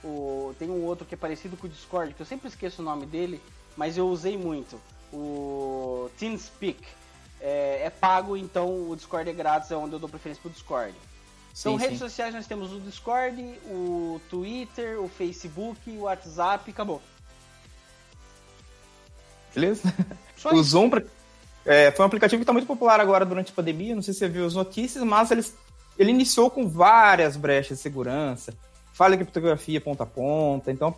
[0.05, 2.85] o tem um outro que é parecido com o Discord, que eu sempre esqueço o
[2.85, 3.40] nome dele,
[3.77, 4.81] mas eu usei muito.
[5.12, 6.79] O TeamSpeak.
[7.40, 10.94] É, é pago, então o Discord é grátis, é onde eu dou preferência pro Discord.
[11.59, 12.05] Então, sim, redes sim.
[12.05, 17.03] sociais nós temos o Discord, o Twitter, o Facebook, o WhatsApp, acabou.
[19.55, 19.83] Beleza?
[20.37, 20.90] Só o Zoom,
[21.64, 24.20] é, foi um aplicativo que está muito popular agora durante a pandemia, não sei se
[24.20, 25.44] você viu as notícias, mas ele,
[25.98, 28.55] ele iniciou com várias brechas de segurança,
[28.92, 30.94] falha de criptografia ponta a ponta, então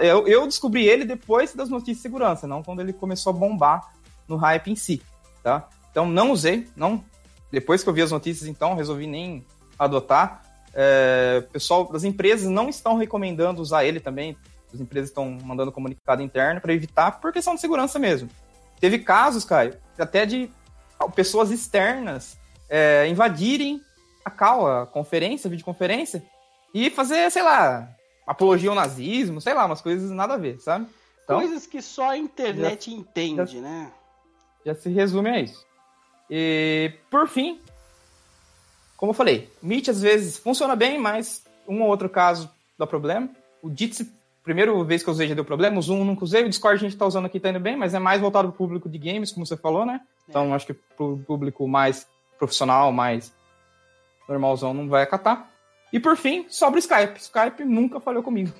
[0.00, 3.92] eu, eu descobri ele depois das notícias de segurança, não quando ele começou a bombar
[4.28, 5.02] no hype em si,
[5.42, 5.68] tá?
[5.94, 7.04] Então não usei, não.
[7.52, 9.46] Depois que eu vi as notícias, então resolvi nem
[9.78, 10.42] adotar.
[10.74, 14.36] É, pessoal das empresas não estão recomendando usar ele também.
[14.72, 18.28] As empresas estão mandando comunicado interno para evitar por questão de segurança mesmo.
[18.80, 20.50] Teve casos, Caio, até de
[21.14, 22.36] pessoas externas
[22.68, 23.80] é, invadirem
[24.24, 26.24] a cal, a conferência, a videoconferência,
[26.74, 27.88] e fazer, sei lá,
[28.26, 30.88] apologia ao nazismo, sei lá, umas coisas nada a ver, sabe?
[31.22, 33.92] Então, coisas que só a internet já, entende, já, né?
[34.66, 35.64] Já se resume a isso.
[36.30, 37.60] E, por fim,
[38.96, 43.28] como eu falei, Meet às vezes funciona bem, mas um ou outro caso dá problema.
[43.62, 44.12] O Jitsi
[44.44, 46.88] primeira vez que eu usei já deu problema, o Zoom nunca usei, o Discord a
[46.88, 49.32] gente tá usando aqui tá indo bem, mas é mais voltado pro público de games,
[49.32, 50.02] como você falou, né?
[50.28, 50.56] Então é.
[50.56, 52.06] acho que pro público mais
[52.38, 53.34] profissional, mais
[54.28, 55.50] normalzão não vai acatar.
[55.92, 57.18] E por fim, sobra o Skype.
[57.18, 58.52] Skype nunca falhou comigo.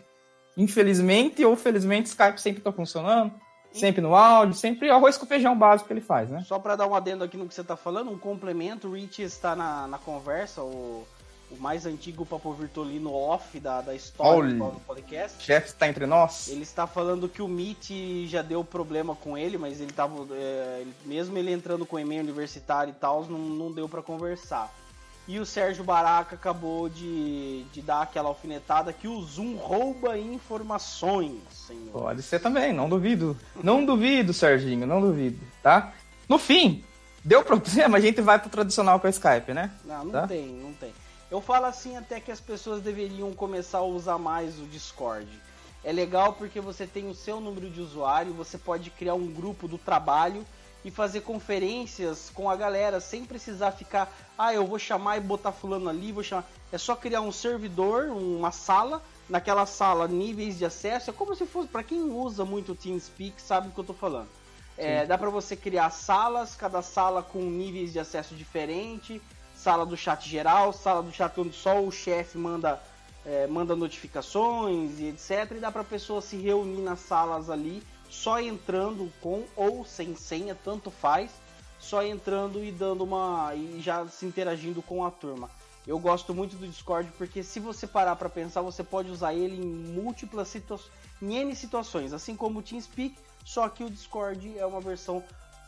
[0.56, 3.34] Infelizmente ou felizmente, Skype sempre tá funcionando,
[3.74, 6.44] sempre no áudio, sempre arroz com feijão básico que ele faz, né?
[6.46, 9.22] Só para dar um adendo aqui no que você tá falando, um complemento, o Rich
[9.22, 11.06] está na, na conversa, o
[11.50, 15.42] o mais antigo Papo Virtuolino off da, da história Olha, do podcast.
[15.42, 16.48] Chefe está entre nós.
[16.48, 20.26] Ele está falando que o Meet já deu problema com ele, mas ele tava.
[20.32, 24.72] É, mesmo ele entrando com e-mail universitário e tal, não, não deu para conversar.
[25.26, 31.40] E o Sérgio Baraca acabou de, de dar aquela alfinetada que o Zoom rouba informações,
[31.50, 31.92] senhor.
[31.92, 33.34] Pode ser também, não duvido.
[33.62, 35.94] Não duvido, Serginho, não duvido, tá?
[36.28, 36.84] No fim,
[37.24, 39.70] deu problema, a gente vai pro tradicional com o Skype, né?
[39.84, 40.26] Não, não tá?
[40.26, 40.92] tem, não tem.
[41.30, 45.26] Eu falo assim até que as pessoas deveriam começar a usar mais o Discord.
[45.82, 49.66] É legal porque você tem o seu número de usuário, você pode criar um grupo
[49.66, 50.44] do trabalho
[50.84, 55.52] e fazer conferências com a galera sem precisar ficar, ah, eu vou chamar e botar
[55.52, 56.44] fulano ali, vou chamar.
[56.70, 61.46] É só criar um servidor, uma sala, naquela sala níveis de acesso, é como se
[61.46, 64.28] fosse, para quem usa muito o TeamSpeak, sabe o que eu tô falando.
[64.76, 69.22] É, dá para você criar salas, cada sala com níveis de acesso diferente,
[69.54, 72.82] sala do chat geral, sala do chat onde só o chefe manda,
[73.24, 75.52] é, manda notificações e etc.
[75.52, 77.82] E dá para pessoa se reunir nas salas ali,
[78.14, 81.30] só entrando com ou sem senha, tanto faz,
[81.78, 83.54] só entrando e dando uma.
[83.54, 85.50] e já se interagindo com a turma.
[85.86, 89.56] Eu gosto muito do Discord porque se você parar para pensar, você pode usar ele
[89.56, 94.64] em múltiplas situações, em N situações, assim como o TeamSpeak, só que o Discord é
[94.64, 95.22] uma versão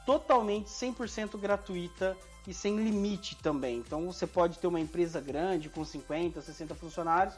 [0.06, 3.78] totalmente 100% gratuita e sem limite também.
[3.78, 7.34] Então você pode ter uma empresa grande com 50, 60 funcionários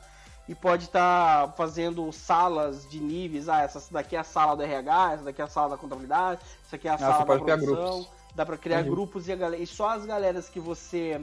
[0.48, 3.48] e pode estar tá fazendo salas de níveis.
[3.48, 6.40] Ah, essa daqui é a sala do RH, essa daqui é a sala da contabilidade,
[6.64, 8.06] essa aqui é a ah, sala da produção.
[8.34, 11.20] Dá para criar grupos e, galera, e, só as galeras que você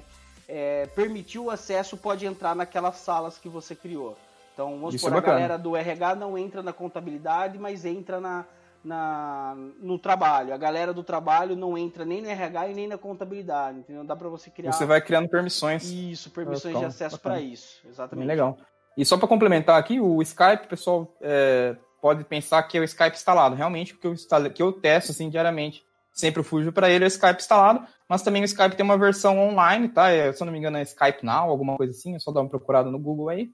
[0.47, 4.17] é, permitiu o acesso pode entrar naquelas salas que você criou.
[4.53, 8.45] Então, vamos supor, é a galera do RH não entra na contabilidade, mas entra na,
[8.83, 10.53] na, no trabalho.
[10.53, 14.03] A galera do trabalho não entra nem no RH e nem na contabilidade, entendeu?
[14.03, 14.71] Dá para você criar.
[14.71, 15.89] Você vai criando permissões.
[15.89, 18.27] Isso, permissões de acesso para isso, exatamente.
[18.27, 18.57] Bem legal.
[18.97, 23.15] E só para complementar aqui, o Skype, pessoal é, pode pensar que é o Skype
[23.15, 23.55] instalado.
[23.55, 24.15] Realmente, o que eu,
[24.53, 27.85] que eu testo assim, diariamente, sempre fujo para ele, é o Skype instalado.
[28.07, 30.09] Mas também o Skype tem uma versão online, tá?
[30.09, 32.15] É, se eu não me engano, é Skype Now, alguma coisa assim.
[32.15, 33.49] É só dar uma procurada no Google aí.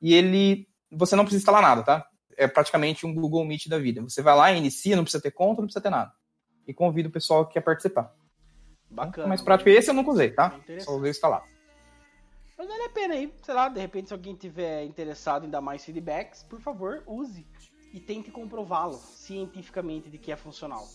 [0.00, 2.06] E ele, você não precisa instalar nada, tá?
[2.36, 4.02] é praticamente um Google Meet da vida.
[4.02, 6.12] Você vai lá, inicia, não precisa ter conta, não precisa ter nada.
[6.66, 8.12] E convido o pessoal que quer participar.
[8.90, 9.26] Bacana.
[9.26, 9.70] mais prático.
[9.70, 10.60] Esse eu nunca usei, tá?
[10.80, 11.44] Só usei instalado.
[12.62, 15.60] Mas vale a pena aí, sei lá, de repente se alguém tiver interessado em dar
[15.60, 17.44] mais feedbacks, por favor, use
[17.92, 20.86] e tente comprová-lo cientificamente de que é funcional.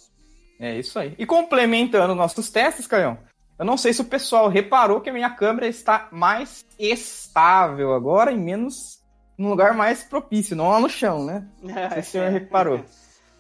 [0.62, 1.13] É isso aí.
[1.17, 3.17] E complementando nossos testes, Caião,
[3.60, 8.32] eu não sei se o pessoal reparou que a minha câmera está mais estável agora
[8.32, 9.03] e menos
[9.38, 11.49] num lugar mais propício, não lá no chão, né?
[11.62, 12.86] Sei se o senhor reparou.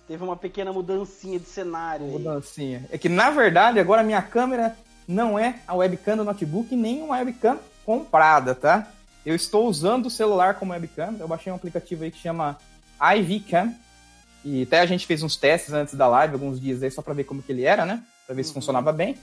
[0.05, 2.05] Teve uma pequena mudancinha de cenário.
[2.07, 2.85] Mudancinha.
[2.91, 4.75] É que, na verdade, agora a minha câmera
[5.07, 8.85] não é a webcam do notebook, nem uma webcam comprada, tá?
[9.25, 11.15] Eu estou usando o celular como webcam.
[11.17, 12.57] Eu baixei um aplicativo aí que chama
[13.17, 13.73] iVcam.
[14.43, 17.13] E até a gente fez uns testes antes da live, alguns dias aí, só pra
[17.13, 18.03] ver como que ele era, né?
[18.25, 18.55] Pra ver se uhum.
[18.55, 19.17] funcionava bem.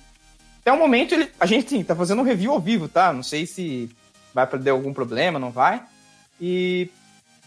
[0.60, 3.12] Até o momento, ele, a gente sim, tá fazendo um review ao vivo, tá?
[3.12, 3.90] Não sei se
[4.32, 5.82] vai perder algum problema, não vai.
[6.40, 6.90] E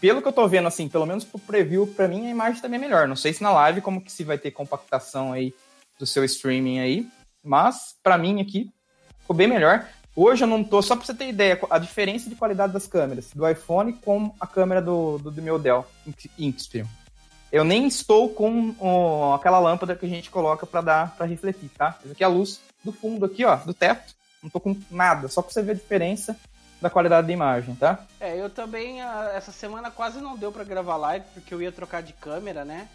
[0.00, 2.78] pelo que eu tô vendo, assim, pelo menos pro preview, pra mim a imagem também
[2.78, 3.08] é melhor.
[3.08, 5.52] Não sei se na live como que se vai ter compactação aí
[5.98, 7.08] do seu streaming aí,
[7.42, 8.70] mas para mim aqui
[9.20, 9.84] ficou bem melhor.
[10.20, 13.30] Hoje eu não tô, só pra você ter ideia, a diferença de qualidade das câmeras
[13.32, 15.86] do iPhone com a câmera do, do, do meu Dell
[16.36, 16.86] Inxpion.
[17.52, 18.74] Eu nem estou com
[19.32, 21.96] aquela lâmpada que a gente coloca para dar para refletir, tá?
[22.02, 24.12] Essa aqui é a luz do fundo aqui, ó, do teto.
[24.42, 26.36] Não tô com nada, só pra você ver a diferença
[26.82, 28.04] da qualidade da imagem, tá?
[28.18, 32.02] É, eu também, essa semana quase não deu para gravar live, porque eu ia trocar
[32.02, 32.88] de câmera, né?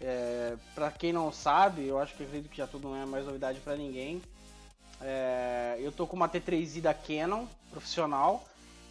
[0.00, 3.26] É, para quem não sabe, eu acho que acredito que já tudo não é mais
[3.26, 4.22] novidade para ninguém.
[5.02, 8.44] É, eu tô com uma T3i da Canon, profissional,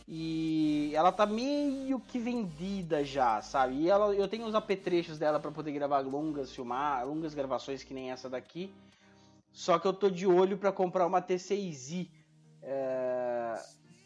[0.07, 3.75] e ela tá meio que vendida já, sabe?
[3.75, 7.93] E ela, eu tenho os apetrechos dela para poder gravar longas, filmar, longas gravações que
[7.93, 8.73] nem essa daqui.
[9.53, 12.09] Só que eu tô de olho para comprar uma T6i.
[12.63, 13.59] É,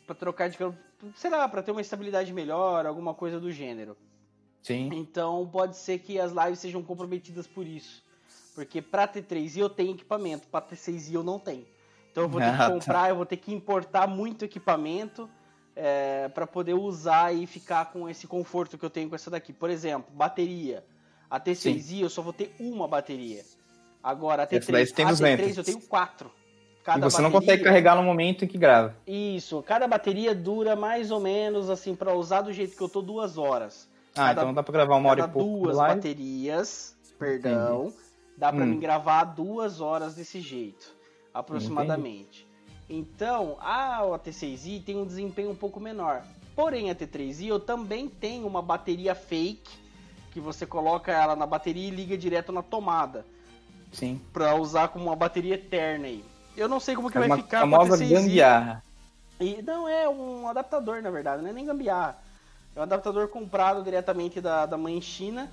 [0.06, 0.80] para trocar de câmera,
[1.16, 3.98] sei lá, para ter uma estabilidade melhor, alguma coisa do gênero.
[4.62, 4.90] Sim.
[4.94, 8.04] Então pode ser que as lives sejam comprometidas por isso.
[8.54, 11.66] Porque para T3i eu tenho equipamento, para T6i eu não tenho.
[12.16, 12.70] Então eu vou ter que ah, tá.
[12.70, 15.30] comprar, eu vou ter que importar muito equipamento
[15.76, 19.52] é, para poder usar e ficar com esse conforto que eu tenho com essa daqui.
[19.52, 20.86] Por exemplo, bateria.
[21.30, 22.02] A T6i Sim.
[22.04, 23.44] eu só vou ter uma bateria.
[24.02, 26.32] Agora a T3, a T3 eu tenho quatro.
[26.86, 27.22] Cada e você bateria...
[27.30, 28.96] não consegue carregar no momento em que grava.
[29.06, 33.02] Isso, cada bateria dura mais ou menos, assim, para usar do jeito que eu tô,
[33.02, 33.90] duas horas.
[34.12, 35.64] Ah, cada, então dá pra gravar uma hora e pouco.
[35.66, 37.98] duas baterias, perdão, Entendi.
[38.38, 38.68] dá para hum.
[38.68, 40.95] mim gravar duas horas desse jeito,
[41.36, 42.48] aproximadamente.
[42.48, 42.56] Entendi.
[42.88, 46.24] Então, a T6i tem um desempenho um pouco menor.
[46.56, 49.78] Porém, a T3i eu também tenho uma bateria fake,
[50.32, 53.26] que você coloca ela na bateria e liga direto na tomada.
[53.92, 54.22] Sim.
[54.32, 56.24] Pra usar como uma bateria eterna aí.
[56.56, 58.84] Eu não sei como que é vai ficar com a famosa gambiarra.
[59.40, 62.18] E, não, é um adaptador, na verdade, não é nem gambiarra.
[62.76, 65.52] É um adaptador comprado diretamente da, da mãe China.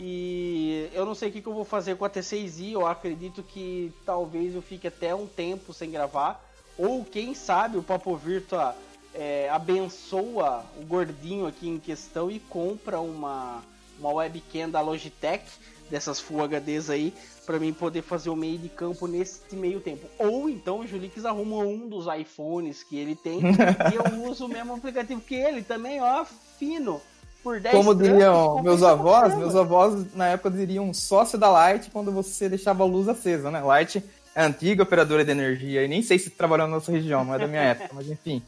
[0.00, 2.70] E eu não sei o que, que eu vou fazer com a T6i.
[2.70, 6.40] Eu acredito que talvez eu fique até um tempo sem gravar.
[6.78, 8.76] Ou quem sabe o Papo Virtua
[9.12, 13.60] é, abençoa o gordinho aqui em questão e compra uma,
[13.98, 15.44] uma webcam da Logitech,
[15.90, 17.12] dessas Full HDs aí,
[17.44, 20.06] para mim poder fazer o meio de campo nesse meio tempo.
[20.16, 24.48] Ou então o Julix arruma um dos iPhones que ele tem e eu uso o
[24.48, 26.24] mesmo aplicativo que ele também, ó,
[26.56, 27.00] fino.
[27.42, 32.12] Por 10 Como diriam meus avós, meus avós na época diriam sócio da Light quando
[32.12, 33.60] você deixava a luz acesa, né?
[33.60, 34.02] Light
[34.34, 37.38] é antiga operadora de energia e nem sei se trabalhou na nossa região, não é
[37.38, 38.42] da minha época, mas enfim.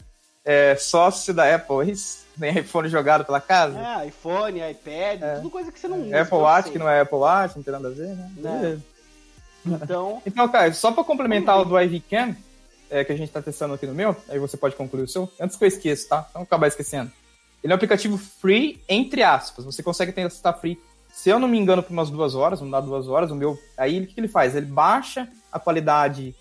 [0.45, 2.25] É sócio da Apple, isso?
[2.39, 3.79] Tem iPhone jogado pela casa?
[3.79, 5.35] É, iPhone, iPad, é.
[5.37, 6.23] tudo coisa que você não usa.
[6.23, 8.31] Apple Watch, que não é Apple Watch, não tem nada a ver, né?
[8.33, 8.83] Beleza.
[9.67, 10.23] Então.
[10.27, 12.35] então, cara, só para complementar o do iVCam,
[12.89, 15.31] é, que a gente tá testando aqui no meu, aí você pode concluir o seu,
[15.39, 16.31] antes que eu esqueça, tá?
[16.35, 17.13] Não acabar esquecendo.
[17.63, 19.65] Ele é um aplicativo free, entre aspas.
[19.65, 20.79] Você consegue testar free,
[21.13, 23.31] se eu não me engano, por umas duas horas, não dá duas horas.
[23.31, 23.59] O meu.
[23.77, 24.57] Aí o que ele faz?
[24.57, 26.35] Ele baixa a qualidade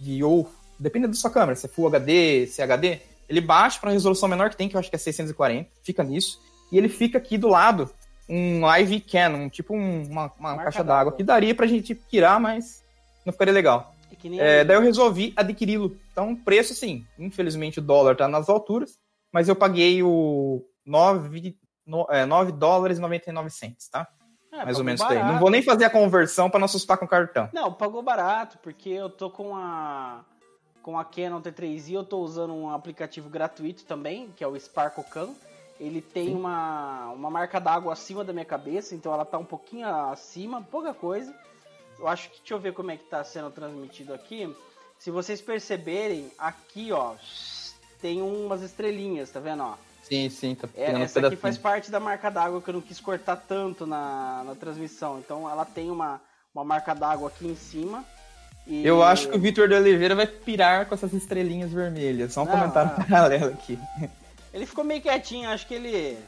[0.00, 0.50] de ou.
[0.78, 2.98] Depende da sua câmera, se é Full HD, se é HD.
[3.28, 6.02] Ele baixa para uma resolução menor que tem, que eu acho que é 640, fica
[6.02, 6.40] nisso.
[6.70, 7.90] E ele fica aqui do lado
[8.28, 12.40] um live can, um, tipo um, uma, uma caixa d'água que daria pra gente tirar,
[12.40, 12.82] mas
[13.24, 13.94] não ficaria legal.
[14.38, 15.96] É, é daí eu resolvi adquiri-lo.
[16.10, 17.04] Então, preço sim.
[17.18, 18.98] Infelizmente o dólar tá nas alturas,
[19.34, 24.06] mas eu paguei o 9, no, é, 9 dólares e 99 centos, tá?
[24.52, 25.18] É, Mais ou menos daí.
[25.24, 27.50] Não vou nem fazer a conversão para não assustar com o cartão.
[27.52, 30.24] Não, pagou barato, porque eu tô com a
[30.84, 35.02] com a Canon T3i, eu tô usando um aplicativo gratuito também, que é o Sparkle
[35.02, 35.34] Cam.
[35.80, 39.88] Ele tem uma, uma marca d'água acima da minha cabeça, então ela tá um pouquinho
[39.88, 41.34] acima, pouca coisa.
[41.98, 44.54] Eu acho que, deixa eu ver como é que tá sendo transmitido aqui.
[44.98, 47.14] Se vocês perceberem, aqui, ó,
[48.04, 49.76] tem umas estrelinhas, tá vendo, ó?
[50.02, 53.00] Sim, sim, tá é, Essa aqui faz parte da marca d'água que eu não quis
[53.00, 55.18] cortar tanto na, na transmissão.
[55.20, 56.20] Então ela tem uma,
[56.54, 58.04] uma marca d'água aqui em cima.
[58.66, 62.34] E- Eu acho que o Vitor de Oliveira vai pirar com essas estrelinhas vermelhas.
[62.34, 63.06] Só um Não, comentário não.
[63.06, 63.78] paralelo aqui.
[64.52, 66.18] Ele ficou meio quietinho, acho que ele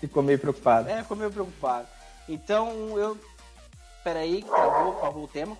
[0.00, 0.90] Ficou meio preocupado.
[0.90, 1.88] é, ficou meio preocupado.
[2.28, 3.16] Então eu.
[4.04, 5.56] Peraí, travou, travou o tema.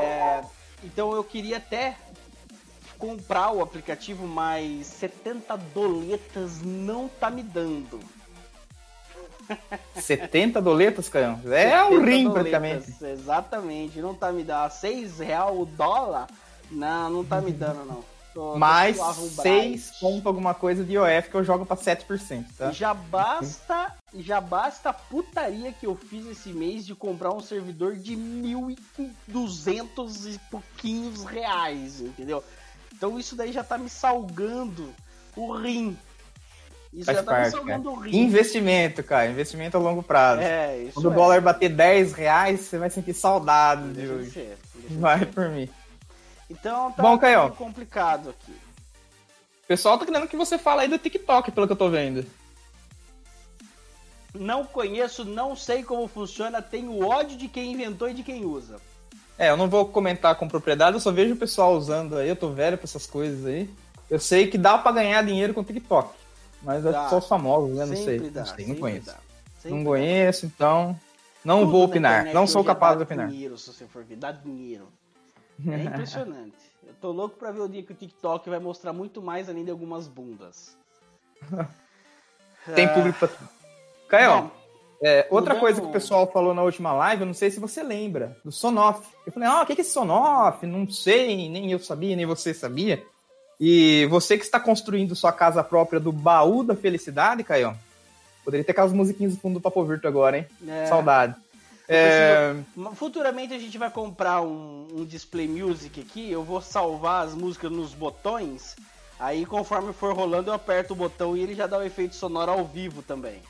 [0.00, 0.44] É,
[0.84, 1.96] então eu queria até
[2.98, 7.98] comprar o aplicativo, mas 70 doletas não tá me dando.
[9.96, 11.40] 70 doletas, Caião?
[11.46, 12.92] É 70 um rim, doletas, praticamente.
[13.04, 14.70] Exatamente, não tá me dando.
[14.70, 16.26] 6 real o dólar?
[16.70, 18.04] Não, não tá me dando, não.
[18.34, 20.00] Tô- Mais suave um 6 Bright.
[20.00, 22.70] ponto alguma coisa de IOF que eu jogo pra 7%, tá?
[22.70, 27.96] Já basta, já basta a putaria que eu fiz esse mês de comprar um servidor
[27.96, 32.44] de 1.200 e pouquinhos reais, entendeu?
[32.98, 34.92] Então isso daí já tá me salgando
[35.36, 35.96] o rim.
[36.92, 37.96] Isso Faz já tá me salgando cara.
[37.96, 38.18] o rim.
[38.18, 39.30] Investimento, cara.
[39.30, 40.42] Investimento a longo prazo.
[40.42, 41.14] É, isso Quando o é.
[41.14, 44.52] dólar bater 10 reais, você vai sentir saudade de hoje.
[44.90, 45.68] Vai por mim.
[46.50, 47.50] Então tá Bom, Caio.
[47.52, 48.50] complicado aqui.
[48.50, 52.26] O pessoal tá querendo que você fale aí do TikTok, pelo que eu tô vendo.
[54.34, 58.76] Não conheço, não sei como funciona, tenho ódio de quem inventou e de quem usa.
[59.38, 62.34] É, eu não vou comentar com propriedade, eu só vejo o pessoal usando aí, eu
[62.36, 63.70] tô velho pra essas coisas aí.
[64.10, 66.12] Eu sei que dá pra ganhar dinheiro com TikTok.
[66.62, 67.08] Mas é Dá.
[67.08, 67.86] só os famosos, né?
[67.86, 68.18] Não sei.
[68.30, 69.14] dá, não sei, não conheço.
[69.64, 70.98] Não conheço, então.
[71.44, 72.24] Não Tudo vou na opinar.
[72.34, 73.28] Não sou é capaz de opinar.
[73.28, 74.88] dinheiro, se você for ver, dá dinheiro.
[75.66, 76.56] É impressionante.
[76.86, 79.62] Eu tô louco pra ver o dia que o TikTok vai mostrar muito mais além
[79.62, 80.76] de algumas bundas.
[82.74, 83.28] Tem público pra.
[84.08, 84.50] Caio,
[85.02, 87.60] é, outra mudando- coisa que o pessoal falou na última live, eu não sei se
[87.60, 89.06] você lembra, do Sonoff.
[89.26, 90.66] Eu falei, ah, o que é Sonoff?
[90.66, 93.02] Não sei, nem eu sabia, nem você sabia.
[93.60, 97.76] E você que está construindo sua casa própria do baú da felicidade, Caio,
[98.44, 100.46] poderia ter aquelas musiquinhas do fundo do Papo Virto agora, hein?
[100.68, 101.34] é, Saudade.
[101.90, 102.54] É,
[102.94, 107.70] Futuramente a gente vai comprar um, um display music aqui, eu vou salvar as músicas
[107.72, 108.76] nos botões,
[109.18, 112.50] aí conforme for rolando eu aperto o botão e ele já dá o efeito sonoro
[112.52, 113.40] ao vivo também.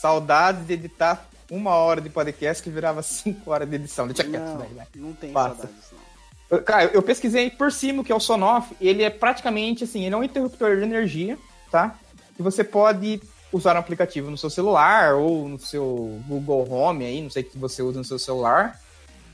[0.00, 4.06] Saudade de editar uma hora de podcast que virava cinco horas de edição.
[4.06, 4.86] Deixa quieto isso Não, daí, vai.
[4.94, 5.56] não tem Passa.
[5.56, 5.94] saudade disso
[6.50, 6.62] não.
[6.62, 8.74] Cara, eu pesquisei por cima o que é o Sonoff.
[8.80, 11.38] Ele é praticamente assim, ele é um interruptor de energia,
[11.70, 11.94] tá?
[12.36, 13.20] Que você pode
[13.52, 17.46] usar um aplicativo no seu celular ou no seu Google Home aí, não sei o
[17.46, 18.80] que você usa no seu celular.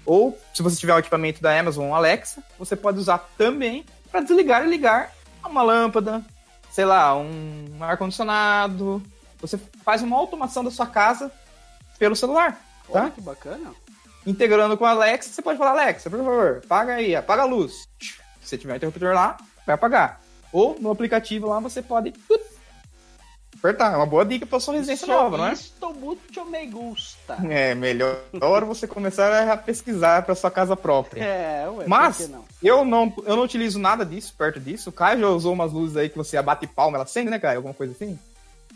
[0.05, 4.64] Ou se você tiver o equipamento da Amazon Alexa, você pode usar também para desligar
[4.66, 5.11] e ligar
[5.44, 6.22] uma lâmpada,
[6.70, 9.02] sei lá, um ar-condicionado.
[9.46, 11.30] Você faz uma automação da sua casa
[11.98, 12.52] pelo celular,
[12.92, 13.02] tá?
[13.02, 13.72] Olha que bacana.
[14.26, 17.88] integrando com a Alexa, você pode falar, Alexa, por favor, apaga aí, apaga a luz.
[18.00, 20.20] Se você tiver um interruptor lá, vai apagar.
[20.52, 22.12] Ou no aplicativo lá você pode
[23.59, 23.92] apertar.
[23.92, 25.52] É uma boa dica para sua residência nova, não é?
[25.52, 27.37] Isto muito me gusta.
[27.48, 28.16] É, melhor
[28.64, 31.22] você começar a pesquisar para sua casa própria.
[31.22, 32.44] É, ué, Mas- não?
[32.62, 34.90] Eu não, eu não utilizo nada disso perto disso.
[34.90, 37.59] O Caio já usou umas luzes aí que você abate palma, ela acende, né, Caio?
[37.59, 38.18] Alguma coisa assim?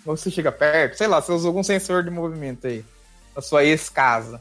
[0.04, 2.84] Ou você chega perto, sei lá, você usou algum sensor de movimento aí.
[3.34, 4.40] Da sua ex-casa.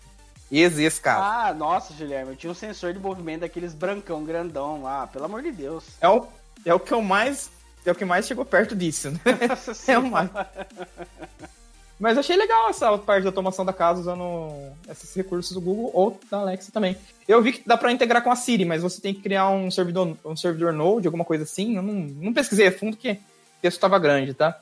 [0.51, 1.23] Ex-ex-casa.
[1.23, 5.43] Ah, nossa, Guilherme, eu tinha um sensor de movimento daqueles brancão grandão lá, pelo amor
[5.43, 5.85] de Deus.
[6.01, 6.25] É o,
[6.65, 7.51] é o que eu mais.
[7.85, 9.19] É o que mais chegou perto disso, né?
[9.47, 10.29] Nossa É o mais.
[11.99, 16.19] Mas achei legal essa parte da automação da casa usando esses recursos do Google ou
[16.31, 16.97] da Alexa também.
[17.27, 19.69] Eu vi que dá pra integrar com a Siri, mas você tem que criar um
[19.69, 21.75] servidor, um servidor Node, alguma coisa assim.
[21.75, 24.61] Eu não, não pesquisei a fundo porque o texto estava grande, tá?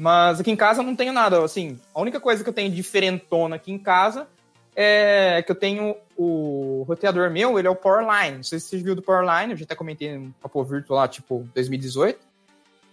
[0.00, 1.44] Mas aqui em casa eu não tenho nada.
[1.44, 4.26] Assim, a única coisa que eu tenho diferentona aqui em casa
[4.74, 8.38] é que eu tenho o roteador meu, ele é o Powerline.
[8.38, 11.06] Não sei se você viu do Powerline, eu já até comentei no Papo Virtual lá,
[11.06, 12.18] tipo, 2018,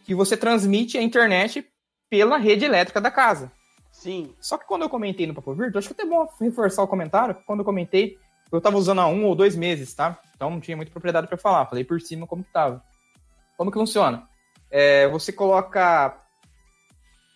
[0.03, 1.65] que você transmite a internet
[2.09, 3.53] pela rede elétrica da casa.
[3.89, 4.33] Sim.
[4.41, 6.89] Só que quando eu comentei no Papo Virtual, acho que é até bom reforçar o
[6.89, 8.17] comentário, quando eu comentei,
[8.51, 10.19] eu tava usando há um ou dois meses, tá?
[10.35, 12.83] Então não tinha muita propriedade para falar, falei por cima como que tava.
[13.55, 14.27] Como que funciona?
[14.69, 16.26] É, você coloca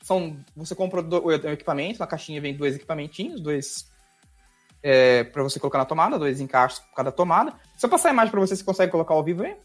[0.01, 3.91] são, você compra o equipamento, na caixinha vem dois equipamentinhos, dois
[4.83, 7.53] é, para você colocar na tomada, dois encaixes por cada tomada.
[7.77, 9.55] Se eu passar a imagem para você, você consegue colocar ao vivo aí?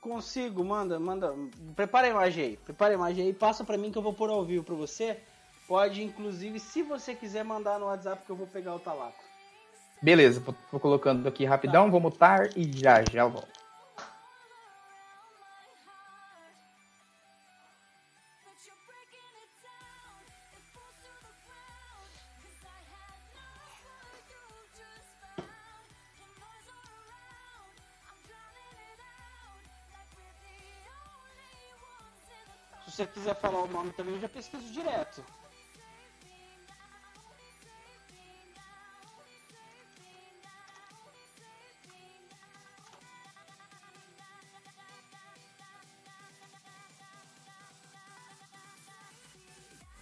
[0.00, 1.34] Consigo, manda, manda.
[1.74, 2.56] Prepara a imagem aí.
[2.58, 5.18] Prepara a imagem aí, passa pra mim que eu vou pôr ao vivo pra você.
[5.66, 9.24] Pode, inclusive, se você quiser mandar no WhatsApp que eu vou pegar o talaco.
[10.02, 13.63] Beleza, vou, vou colocando aqui rapidão, vou mutar e já já volto.
[32.94, 35.24] você quiser falar o nome também, eu já pesquiso direto.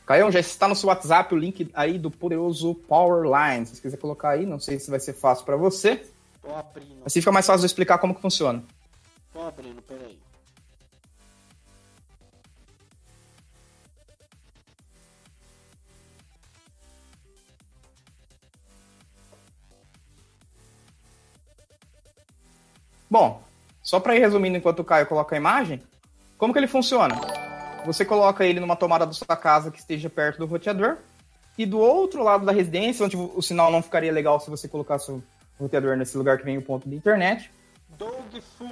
[0.05, 3.65] Caião, já está no seu WhatsApp o link aí do poderoso Powerline.
[3.65, 6.07] Se você quiser colocar aí, não sei se vai ser fácil para você.
[6.43, 7.03] Tô abrindo.
[7.07, 8.63] Assim fica mais fácil eu explicar como que funciona.
[9.33, 10.22] Tô abrindo, peraí.
[23.13, 23.43] Bom,
[23.83, 25.83] só para ir resumindo enquanto o Caio coloca a imagem,
[26.39, 27.15] como que ele funciona?
[27.85, 30.97] Você coloca ele numa tomada da sua casa que esteja perto do roteador,
[31.59, 35.13] e do outro lado da residência, onde o sinal não ficaria legal se você colocasse
[35.13, 35.23] o
[35.61, 37.51] roteador nesse lugar que vem o ponto de internet,
[37.99, 38.71] Doug Fu.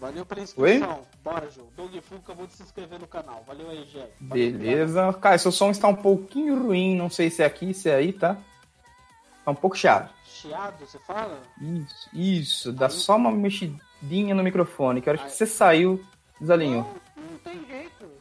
[0.00, 1.00] Valeu pela inscrição.
[1.22, 1.68] Bora, Ju.
[1.76, 3.44] Doug Fu acabou de se inscrever no canal.
[3.46, 4.08] Valeu aí, Jé.
[4.18, 5.12] Beleza.
[5.20, 8.14] Caio, seu som está um pouquinho ruim, não sei se é aqui, se é aí,
[8.14, 8.38] tá?
[9.48, 10.12] Tá um pouco obrigado.
[10.26, 11.40] Chiado, você fala?
[11.58, 12.70] Isso, isso.
[12.70, 16.04] Dá Aí- só uma mexidinha no microfone, que a hora que você saiu,
[16.38, 16.82] desalinhou.
[17.16, 18.12] Não, não tem jeito.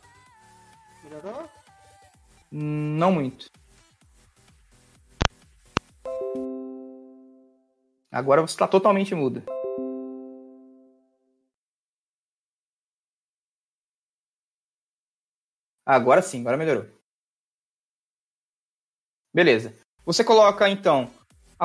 [1.04, 1.50] Melhorou?
[2.50, 3.48] Não muito.
[8.10, 9.44] Agora você está totalmente muda.
[15.86, 16.86] Agora sim, agora melhorou.
[19.34, 19.78] Beleza.
[20.06, 21.17] Você coloca então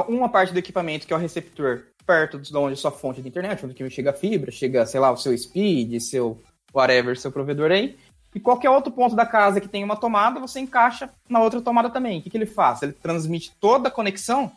[0.08, 3.28] uma parte do equipamento que é o receptor perto de onde é sua fonte de
[3.28, 6.40] internet, onde chega a fibra, chega, sei lá, o seu speed, seu
[6.74, 7.96] whatever, seu provedor aí.
[8.34, 11.90] E qualquer outro ponto da casa que tem uma tomada, você encaixa na outra tomada
[11.90, 12.18] também.
[12.18, 12.82] O que, que ele faz?
[12.82, 14.50] Ele transmite toda a conexão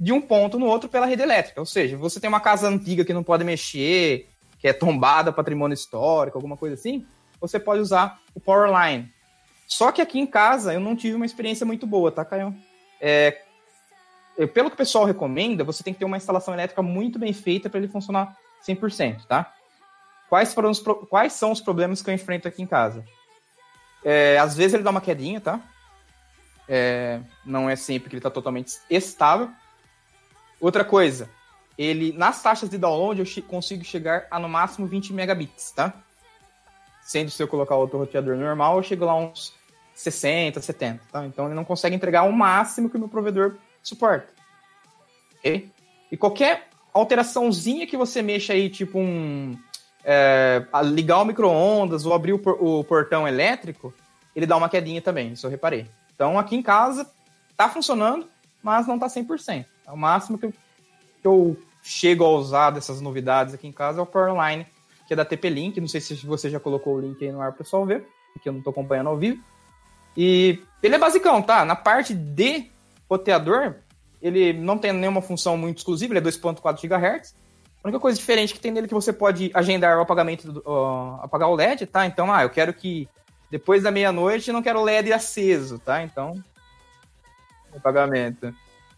[0.00, 1.60] de um ponto no outro pela rede elétrica.
[1.60, 5.74] Ou seja, você tem uma casa antiga que não pode mexer, que é tombada, patrimônio
[5.74, 7.06] histórico, alguma coisa assim,
[7.38, 9.12] você pode usar o Powerline.
[9.66, 12.54] Só que aqui em casa eu não tive uma experiência muito boa, tá, Caio?
[13.00, 13.42] É,
[14.52, 17.70] pelo que o pessoal recomenda, você tem que ter uma instalação elétrica muito bem feita
[17.70, 19.52] para ele funcionar 100%, tá?
[20.28, 23.04] Quais, foram os quais são os problemas que eu enfrento aqui em casa?
[24.04, 25.60] É, às vezes ele dá uma quedinha, tá?
[26.68, 29.50] É, não é sempre que ele está totalmente estável.
[30.60, 31.28] Outra coisa,
[31.76, 35.92] ele nas taxas de download eu consigo chegar a no máximo 20 megabits, tá?
[37.02, 39.54] Sendo se eu colocar outro roteador normal, eu chego lá uns
[39.94, 41.26] 60, 70, tá?
[41.26, 43.56] Então ele não consegue entregar o máximo que o meu provedor
[43.88, 44.28] suporta.
[45.38, 45.70] Ok?
[46.10, 49.56] E qualquer alteraçãozinha que você mexa aí, tipo um.
[50.04, 53.92] é, ligar o micro-ondas ou abrir o, por- o portão elétrico,
[54.34, 55.86] ele dá uma quedinha também, isso eu reparei.
[56.14, 57.10] Então aqui em casa
[57.56, 58.26] tá funcionando,
[58.62, 59.64] mas não tá 100%.
[59.86, 60.50] É o máximo que eu,
[61.20, 64.66] que eu chego a usar dessas novidades aqui em casa é o Powerline,
[65.06, 65.80] que é da TP-Link.
[65.80, 68.48] Não sei se você já colocou o link aí no ar pro pessoal ver, porque
[68.48, 69.42] eu não tô acompanhando ao vivo.
[70.16, 71.64] E ele é basicão, tá?
[71.64, 72.70] Na parte de
[73.14, 73.76] roteador,
[74.20, 77.34] ele não tem nenhuma função muito exclusiva, ele é 2.4 GHz.
[77.82, 80.62] A única coisa diferente que tem nele é que você pode agendar o apagamento, do,
[80.64, 82.06] ó, apagar o LED, tá?
[82.06, 83.06] Então, ah, eu quero que
[83.50, 86.02] depois da meia-noite não quero o LED aceso, tá?
[86.02, 86.42] Então,
[87.76, 88.54] apagamento.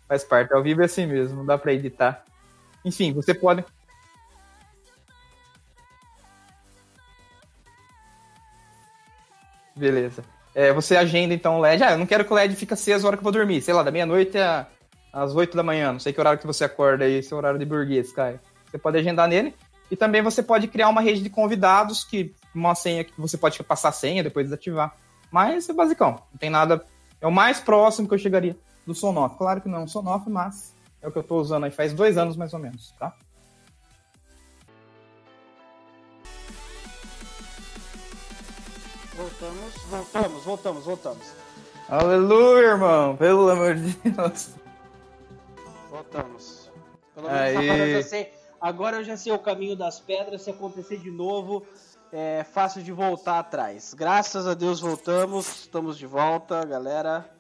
[0.07, 2.25] Faz parte, ao vivo é assim mesmo, não dá pra editar.
[2.85, 3.65] Enfim, você pode.
[9.75, 10.23] Beleza.
[10.57, 11.83] É, você agenda então o LED.
[11.83, 13.61] Ah, eu não quero que o LED fique aceso a hora que eu vou dormir.
[13.61, 14.39] Sei lá, da meia-noite
[15.13, 15.93] às 8 da manhã.
[15.93, 18.41] Não sei que horário que você acorda aí, seu horário de burguês, Caio.
[18.65, 19.55] Você pode agendar nele.
[19.91, 23.63] E também você pode criar uma rede de convidados, que uma senha que você pode
[23.63, 24.97] passar a senha, depois desativar.
[25.31, 26.23] Mas é basicão.
[26.33, 26.83] Não tem nada.
[27.21, 29.37] É o mais próximo que eu chegaria do Sonoff.
[29.37, 31.93] Claro que não é um Sonoff, mas é o que eu tô usando aí faz
[31.93, 33.13] dois anos mais ou menos, tá?
[39.17, 41.33] Voltamos, voltamos, voltamos, voltamos.
[41.89, 43.17] Aleluia, irmão!
[43.17, 44.51] Pelo amor de Deus.
[45.91, 46.71] Voltamos.
[47.15, 47.57] Pelo menos Aí.
[47.57, 48.33] agora eu já sei.
[48.61, 50.43] Agora eu já sei o caminho das pedras.
[50.43, 51.65] Se acontecer de novo,
[52.13, 53.95] é fácil de voltar atrás.
[53.95, 55.47] Graças a Deus voltamos.
[55.61, 57.31] Estamos de volta, galera.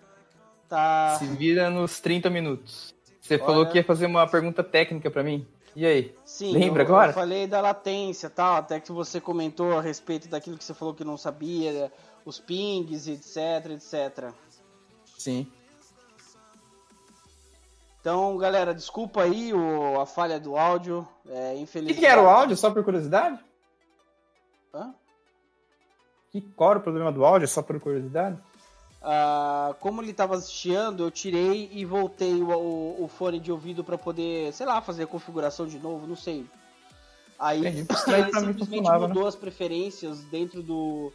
[0.68, 1.16] Tá.
[1.18, 2.94] Se vira nos 30 minutos.
[3.20, 3.44] Você Olha.
[3.44, 5.46] falou que ia fazer uma pergunta técnica pra mim.
[5.76, 6.14] E aí?
[6.24, 7.10] Sim, Lembra eu, agora?
[7.10, 10.94] eu falei da latência tal, até que você comentou a respeito daquilo que você falou
[10.94, 11.92] que não sabia,
[12.24, 14.32] os pings, etc, etc.
[15.18, 15.46] Sim.
[18.00, 21.06] Então, galera, desculpa aí o, a falha do áudio.
[21.28, 22.00] É, O que, infelizmente.
[22.00, 23.38] que era o áudio, só por curiosidade?
[24.72, 24.94] Hã?
[26.32, 28.40] Que, qual era o problema do áudio, só por curiosidade?
[29.08, 33.84] Ah, como ele tava chiando, eu tirei e voltei o, o- o fone de ouvido
[33.84, 36.44] para poder, sei lá, fazer a configuração de novo, não sei.
[37.38, 39.14] Aí ele simplesmente funcionava, né?
[39.14, 41.12] mudou as preferências dentro do,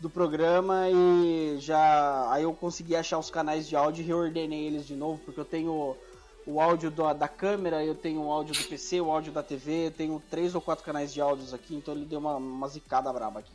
[0.00, 4.84] do programa e já aí eu consegui achar os canais de áudio e reordenei eles
[4.84, 5.96] de novo, porque eu tenho
[6.44, 9.86] o áudio da, da câmera, eu tenho o áudio do PC, o áudio da TV,
[9.86, 13.12] eu tenho três ou quatro canais de áudios aqui, então ele deu uma, uma zicada
[13.12, 13.52] braba aqui.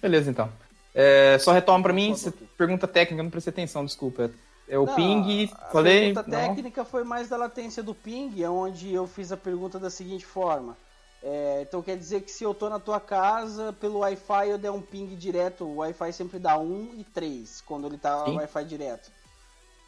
[0.00, 0.52] Beleza, então.
[0.98, 2.14] É, só retoma pra mim,
[2.56, 4.30] pergunta técnica, eu não prestei atenção, desculpa.
[4.66, 6.12] É o Não, ping, a falei.
[6.14, 6.38] pergunta não.
[6.48, 10.74] técnica foi mais da latência do ping, onde eu fiz a pergunta da seguinte forma.
[11.22, 14.70] É, então quer dizer que se eu tô na tua casa, pelo Wi-Fi eu der
[14.70, 18.24] um ping direto, o Wi-Fi sempre dá 1 e 3 quando ele tá.
[18.24, 19.10] Wi-Fi direto.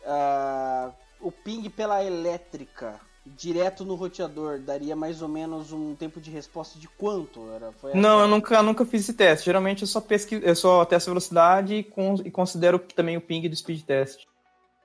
[0.04, 0.90] Ah,
[1.20, 3.00] o ping pela elétrica,
[3.36, 7.48] direto no roteador, daria mais ou menos um tempo de resposta de quanto?
[7.50, 9.46] Era, Não, eu nunca, nunca fiz esse teste.
[9.46, 13.20] Geralmente eu só pesquiso, eu só testo a velocidade e, con- e considero também o
[13.20, 14.24] ping do speed test.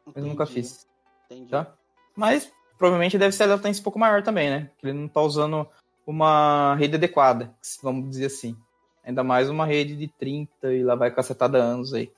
[0.05, 0.87] Mas eu nunca Entendi, fiz,
[1.29, 1.49] Entendi.
[1.51, 1.73] tá?
[2.15, 4.69] Mas provavelmente deve ser a latência um pouco maior também, né?
[4.77, 5.67] Que ele não tá usando
[6.05, 8.57] uma rede adequada, vamos dizer assim.
[9.05, 12.11] Ainda mais uma rede de 30 e lá vai cacetada anos aí.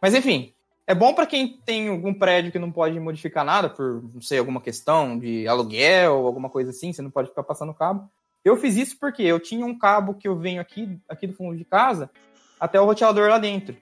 [0.00, 0.52] Mas enfim,
[0.86, 4.38] é bom pra quem tem algum prédio que não pode modificar nada por, não sei,
[4.38, 8.10] alguma questão de aluguel ou alguma coisa assim, você não pode ficar passando cabo.
[8.44, 11.56] Eu fiz isso porque eu tinha um cabo que eu venho aqui, aqui do fundo
[11.56, 12.10] de casa
[12.58, 13.76] até o roteador lá dentro.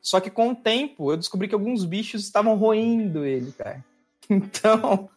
[0.00, 3.84] Só que com o tempo eu descobri que alguns bichos estavam roendo ele, cara.
[4.28, 5.08] Então,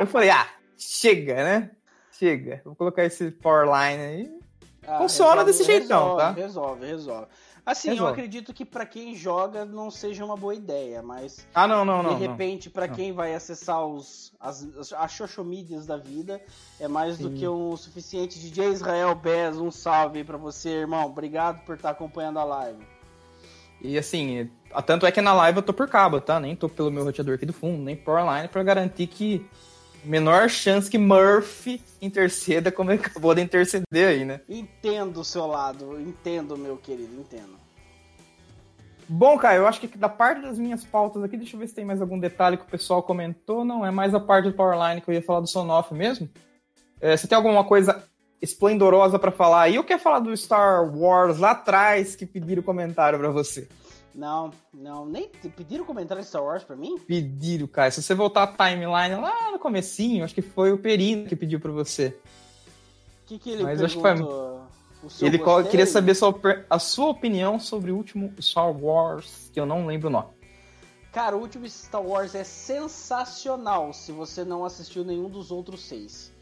[0.00, 1.70] eu falei, ah, chega, né?
[2.12, 2.62] Chega.
[2.64, 4.38] Vou colocar esse powerline aí.
[4.86, 6.30] Ah, Funciona desse jeitão, resolve, tá?
[6.30, 7.26] Resolve, resolve.
[7.66, 11.84] Assim, eu acredito que pra quem joga não seja uma boa ideia, mas Ah, não,
[11.84, 12.14] não, não.
[12.14, 12.94] de repente pra Não.
[12.94, 16.40] quem vai acessar os as, as, xoxomídias da vida
[16.78, 17.34] é mais do Sim.
[17.34, 18.38] que um suficiente.
[18.38, 21.06] DJ Israel Bez, um salve aí pra você, irmão.
[21.06, 22.78] Obrigado por estar acompanhando a live.
[23.82, 24.48] E assim,
[24.86, 26.38] tanto é que na live eu tô por cabo, tá?
[26.38, 29.44] Nem tô pelo meu roteador aqui do fundo, nem powerline, pra garantir que
[30.04, 34.40] menor chance que Murphy interceda como ele acabou de interceder aí, né?
[34.48, 37.56] Entendo o seu lado, entendo, meu querido, entendo.
[39.08, 41.74] Bom, Caio, eu acho que da parte das minhas pautas aqui, deixa eu ver se
[41.74, 43.64] tem mais algum detalhe que o pessoal comentou.
[43.64, 46.28] Não, é mais a parte do Powerline que eu ia falar do Sonoff mesmo.
[47.00, 48.02] É, você tem alguma coisa
[48.42, 49.78] esplendorosa pra falar aí?
[49.78, 53.68] Ou quer falar do Star Wars lá atrás que pediram comentário pra você?
[54.16, 56.98] Não, não, nem pediram comentário de Star Wars pra mim?
[56.98, 57.92] Pediram, Caio.
[57.92, 61.60] Se você voltar a timeline lá no comecinho, acho que foi o Perino que pediu
[61.60, 62.18] pra você.
[63.22, 64.62] O que, que ele Mas acho que foi- perguntou?
[65.02, 65.70] O seu Ele gostei?
[65.70, 66.34] queria saber sua
[66.70, 70.28] a sua opinião sobre o último Star Wars, que eu não lembro o nome.
[71.12, 76.32] Cara, o último Star Wars é sensacional se você não assistiu nenhum dos outros seis.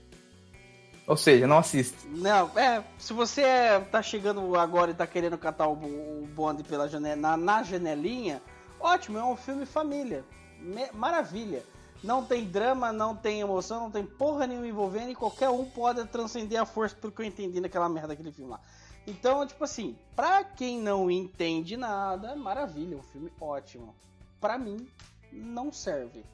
[1.07, 2.07] Ou seja, não assiste.
[2.07, 6.63] Não, é, se você é- tá chegando agora e tá querendo catar o, o bonde
[6.65, 8.41] pela janela, na, na janelinha,
[8.81, 10.25] ótimo, é um filme família.
[10.59, 11.63] Me- maravilha.
[12.03, 16.05] Não tem drama, não tem emoção, não tem porra nenhuma envolvendo e qualquer um pode
[16.07, 18.61] transcender a força, pelo que eu entendi naquela merda daquele filme lá.
[19.07, 23.95] Então, tipo assim, pra quem não entende nada, maravilha, um filme ótimo.
[24.41, 24.87] Pra mim,
[25.33, 26.25] não serve.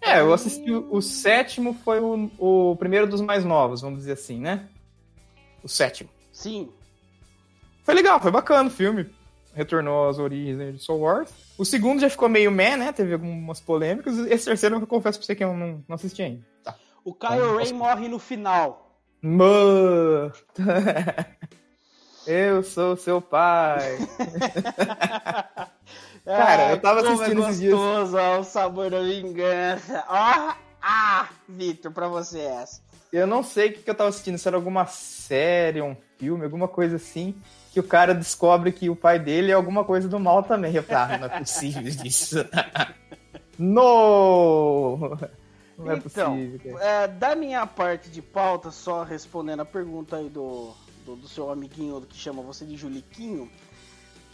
[0.00, 4.12] É, eu assisti o, o sétimo, foi o, o primeiro dos mais novos, vamos dizer
[4.12, 4.68] assim, né?
[5.62, 6.08] O sétimo.
[6.32, 6.68] Sim,
[7.82, 9.06] Foi legal, foi bacana o filme.
[9.54, 11.30] Retornou às origens de Star Wars.
[11.56, 12.92] O segundo já ficou meio meh, né?
[12.92, 14.18] Teve algumas polêmicas.
[14.18, 16.44] Esse terceiro eu confesso pra você que eu não, não assisti ainda.
[16.62, 16.74] Tá.
[17.02, 19.00] o Kylo Então, Ren morre no final.
[19.22, 20.30] Mano!
[22.26, 23.96] eu sou seu pai.
[26.26, 27.72] Cara, eu tava como assistindo é esses dias.
[27.74, 30.04] gostoso, ó, o sabor da vingança.
[30.08, 32.80] Ó, ah, Vitor, pra você essa.
[33.12, 36.44] Eu não sei o que, que eu tava assistindo, se era alguma série, um filme,
[36.44, 37.34] alguma coisa assim,
[37.72, 40.74] que o cara descobre que o pai dele é alguma coisa do mal também.
[40.74, 42.36] Eu falei, ah, não é possível isso.
[43.58, 45.16] no!
[45.78, 46.78] Não é Então, possível.
[46.80, 50.72] É, da minha parte de pauta, só respondendo a pergunta aí do,
[51.04, 53.50] do, do seu amiguinho que chama você de Juliquinho.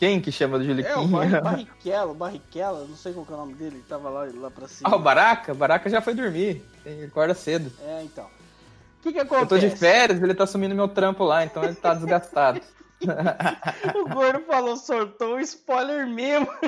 [0.03, 1.07] Quem que chama do É, o?
[1.07, 4.51] Barri, Barrichello, Barrichello, não sei qual que é o nome dele, ele tava lá, lá
[4.51, 4.91] pra cima.
[4.91, 5.55] ah, o Baraka?
[5.55, 6.61] Baraca já foi dormir.
[6.85, 7.73] Ele acorda cedo.
[7.81, 8.25] É, então.
[8.25, 8.29] O
[9.01, 9.47] que que Eu acontece?
[9.47, 12.61] tô de férias, ele tá assumindo meu trampo lá, então ele tá desgastado.
[13.95, 16.49] O gordo falou, soltou um spoiler mesmo.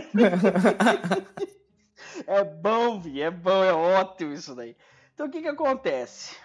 [2.28, 4.76] é bom, Vi, é bom, é ótimo isso daí.
[5.12, 6.36] Então o que que acontece?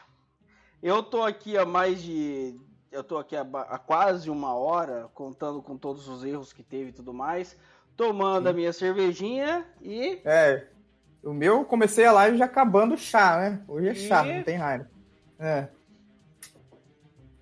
[0.81, 2.59] Eu tô aqui há mais de.
[2.91, 3.45] Eu tô aqui há,
[3.77, 7.55] quase uma hora, contando com todos os erros que teve e tudo mais,
[7.95, 8.49] tomando Sim.
[8.49, 10.19] a minha cervejinha e.
[10.25, 10.67] É.
[11.23, 13.61] O meu, comecei a live já acabando chá, né?
[13.67, 14.89] Hoje é chá, E- não tem raiva.
[15.37, 15.67] É.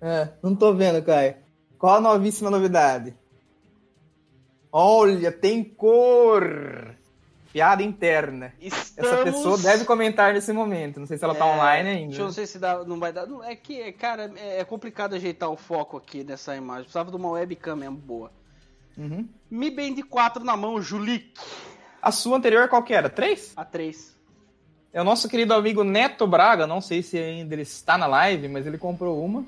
[0.00, 1.36] É, não tô vendo, Caio.
[1.78, 3.16] Qual a novíssima novidade?
[4.70, 6.94] Olha, tem cor!
[7.52, 8.52] Piada interna.
[8.60, 9.12] Estamos...
[9.12, 11.00] Essa pessoa deve comentar nesse momento.
[11.00, 12.06] Não sei se ela tá É, online ainda.
[12.08, 13.26] Deixa eu não sei se dá, não vai dar.
[13.26, 16.82] não, É que, cara, é é complicado ajeitar o foco aqui nessa imagem.
[16.84, 18.30] Precisava de uma webcam mesmo boa.
[18.96, 19.26] Uhum.
[19.50, 21.32] Mi Band 4 na mão, Julik.
[22.02, 23.08] A sua anterior qual que era?
[23.08, 23.52] Três?
[23.56, 24.16] A 3.
[24.92, 26.66] É o nosso querido amigo Neto Braga.
[26.66, 29.44] Não sei se ainda ele está na live, mas ele comprou uma.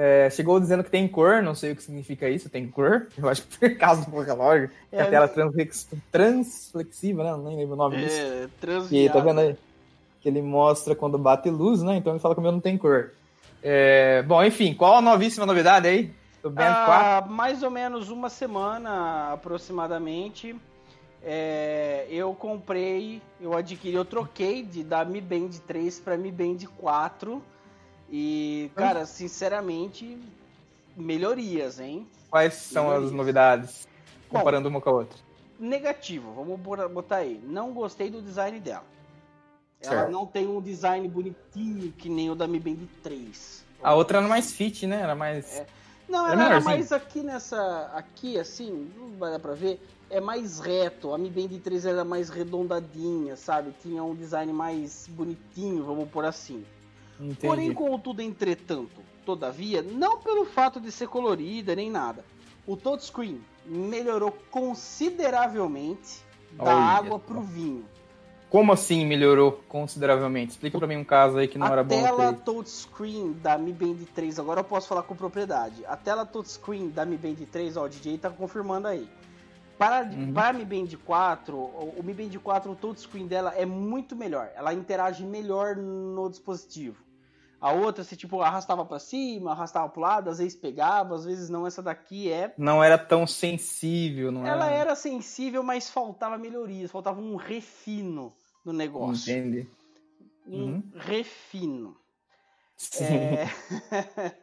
[0.00, 3.08] É, chegou dizendo que tem cor, não sei o que significa isso, tem cor.
[3.18, 4.70] Eu acho que por causa do relógio.
[4.92, 7.42] É, a tela transflex- transflexiva, né?
[7.44, 8.16] Nem lembro o nome disso.
[8.16, 8.48] É,
[8.92, 9.56] E aí, tá vendo aí?
[10.20, 11.96] Que ele mostra quando bate luz, né?
[11.96, 13.10] Então ele fala que o meu não tem cor.
[13.60, 16.12] É, bom, enfim, qual a novíssima novidade aí?
[16.44, 16.92] Do Band 4?
[16.92, 20.54] Há mais ou menos uma semana aproximadamente,
[21.24, 26.58] é, eu comprei, eu adquiri, eu troquei de, da Mi Band 3 para Mi Band
[26.76, 27.42] 4
[28.10, 30.18] e, cara, sinceramente,
[30.96, 32.06] melhorias, hein?
[32.30, 33.12] Quais são as melhorias.
[33.12, 33.88] novidades?
[34.30, 35.18] Bom, Comparando uma com a outra.
[35.58, 37.40] Negativo, vamos botar aí.
[37.44, 38.84] Não gostei do design dela.
[39.80, 40.10] Ela Certo.
[40.12, 43.64] não tem um design bonitinho que nem o da Mi Band 3.
[43.82, 45.00] A outra era mais fit, né?
[45.02, 45.62] Era mais.
[46.08, 47.90] Não, Era era mais aqui nessa.
[47.94, 49.80] Aqui, assim, não vai dar pra ver.
[50.10, 51.12] É mais reto.
[51.12, 53.72] A Mi Band 3 era mais redondadinha, sabe?
[53.82, 56.64] Tinha um design mais bonitinho, vamos por assim.
[57.20, 57.38] Entendi.
[57.46, 62.24] Porém, contudo, entretanto, todavia, não pelo fato de ser colorida nem nada.
[62.66, 66.20] O touchscreen melhorou consideravelmente
[66.52, 67.18] da Olha água só.
[67.18, 67.84] pro vinho.
[68.50, 70.52] Como assim melhorou consideravelmente?
[70.52, 72.02] Explica pra mim um caso aí que não a era bom.
[72.02, 72.40] tela ter.
[72.44, 75.84] touchscreen da Mi Band 3, agora eu posso falar com propriedade.
[75.86, 79.06] A tela touchscreen da Mi Band 3, ó, o DJ tá confirmando aí.
[79.76, 80.32] Para, Uhum.
[80.32, 84.16] para a Mi Band 4, o, o Mi Band 4, o touchscreen dela é muito
[84.16, 84.48] melhor.
[84.56, 86.96] Ela interage melhor no dispositivo.
[87.60, 91.48] A outra, você tipo, arrastava pra cima, arrastava pro lado, às vezes pegava, às vezes
[91.50, 91.66] não.
[91.66, 92.54] Essa daqui é.
[92.56, 94.74] Não era tão sensível, não Ela era.
[94.76, 98.32] era sensível, mas faltava melhorias, faltava um refino
[98.64, 99.32] no negócio.
[99.32, 99.68] Entendi.
[100.46, 100.82] Um Uhum.
[100.94, 101.96] refino.
[102.76, 103.04] Sim.
[103.04, 103.46] É...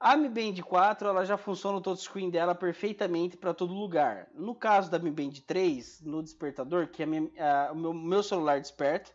[0.00, 4.28] a Mi Band 4 ela já funciona o touchscreen dela perfeitamente para todo lugar.
[4.34, 7.92] No caso da Mi Band 3, no despertador, que é a minha- a- o meu,
[7.92, 9.10] meu celular desperta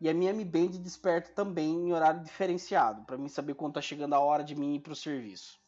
[0.00, 3.80] e a minha Mi Band desperta também em horário diferenciado, para mim saber quando tá
[3.80, 5.58] chegando a hora de mim ir pro serviço.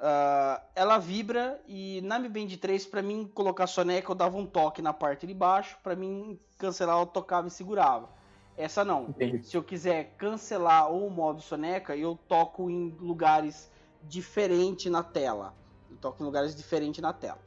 [0.00, 4.46] Ah, ela vibra e na Mi Band 3, para mim colocar soneca, eu dava um
[4.46, 8.08] toque na parte de baixo, para mim cancelar eu tocava e segurava.
[8.56, 9.10] Essa não.
[9.10, 9.44] Entendi.
[9.44, 13.70] Se eu quiser cancelar o modo soneca, eu toco em lugares
[14.02, 15.54] diferentes na tela.
[15.90, 17.38] Eu toco em lugares diferentes na tela.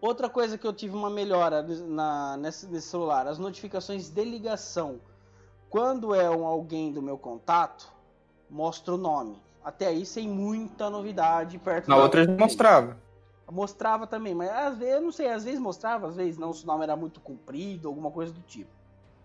[0.00, 5.00] Outra coisa que eu tive uma melhora na, nesse, nesse celular, as notificações de ligação.
[5.70, 7.92] Quando é um alguém do meu contato,
[8.48, 9.40] mostra o nome.
[9.64, 12.96] Até aí sem muita novidade perto Na outra já mostrava.
[13.50, 16.64] Mostrava também, mas às vezes, eu não sei, às vezes mostrava, às vezes não, se
[16.64, 18.70] o nome era muito comprido, alguma coisa do tipo.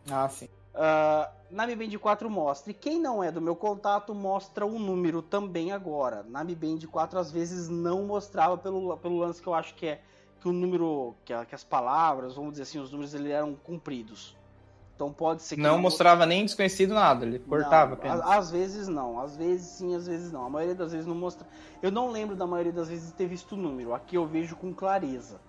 [0.09, 0.47] Ah, sim.
[0.73, 2.71] Ah, na Mi Band 4 mostra.
[2.71, 6.23] E quem não é do meu contato mostra o número também agora.
[6.29, 9.85] Na Mi Band 4 às vezes não mostrava pelo, pelo lance que eu acho que
[9.85, 10.01] é
[10.41, 13.53] que o número, que, a- que as palavras, vamos dizer assim, os números eles eram
[13.55, 14.35] compridos.
[14.95, 18.21] Então pode ser que Não mostrava nem desconhecido nada, ele cortava não, apenas.
[18.21, 20.45] Às vezes não, às vezes sim, às vezes não.
[20.45, 21.47] A maioria das vezes não mostra.
[21.81, 23.93] Eu não lembro da maioria das vezes de ter visto o número.
[23.95, 25.39] Aqui eu vejo com clareza.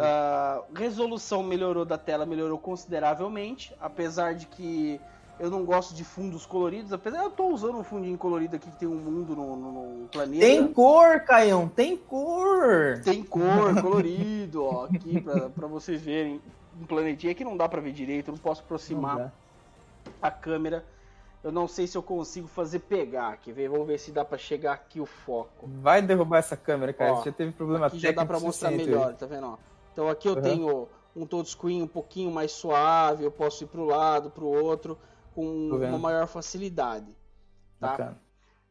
[0.00, 5.00] Ah, resolução melhorou da tela, melhorou consideravelmente, apesar de que
[5.38, 8.76] eu não gosto de fundos coloridos, apesar eu tô usando um fundinho colorido aqui que
[8.78, 9.72] tem um mundo no, no-
[10.02, 10.44] no planeta.
[10.44, 13.00] Tem cor, Caião, tem cor.
[13.04, 16.40] Tem cor, colorido, ó, aqui pra, pra vocês verem
[16.80, 19.32] um planetinha que não dá pra ver direito, eu não posso aproximar Não
[20.22, 20.84] a câmera.
[21.44, 24.36] Eu não sei se eu consigo fazer pegar aqui, ver, vamos ver se dá pra
[24.36, 25.68] chegar aqui o foco.
[25.80, 27.12] Vai derrubar essa câmera, cara.
[27.12, 29.46] Ó, já teve problema Aqui já dá técnico pra mostrar melhor, tá vendo?
[29.46, 29.56] ó?
[29.92, 30.42] Então aqui eu Uhum.
[30.42, 34.98] tenho um touchscreen um pouquinho mais suave, eu posso ir pro lado, pro outro,
[35.38, 37.06] com uma maior facilidade.
[37.78, 37.90] Tá?
[37.90, 38.18] Bacana.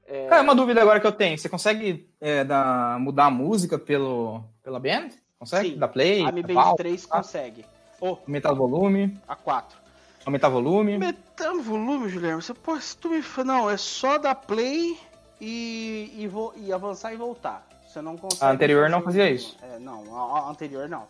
[0.06, 1.38] É, Cara, uma dúvida agora que eu tenho.
[1.38, 5.10] Você consegue é, dar, mudar a música pelo, pela band?
[5.40, 5.72] Consegue?
[5.72, 5.78] Sim.
[5.78, 6.26] Dar play?
[6.26, 7.18] a Mi Band pau, 3 tá?
[7.18, 7.66] consegue.
[8.02, 9.18] Oh, Aumentar o volume?
[9.28, 9.78] a 4.
[10.26, 10.94] Aumentar o volume?
[10.96, 12.84] Aumentar o volume, Guilherme, você pode.
[12.84, 13.24] se Tu me...
[13.46, 14.98] Não, é só dar play
[15.40, 17.66] e, e, vo- e avançar e voltar.
[17.88, 18.44] Você não consegue.
[18.44, 19.58] A anterior não fazia isso.
[19.62, 21.08] É, não, a, a anterior não.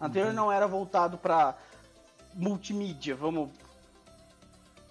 [0.00, 1.54] A anterior não era voltado pra
[2.34, 3.50] multimídia, vamos.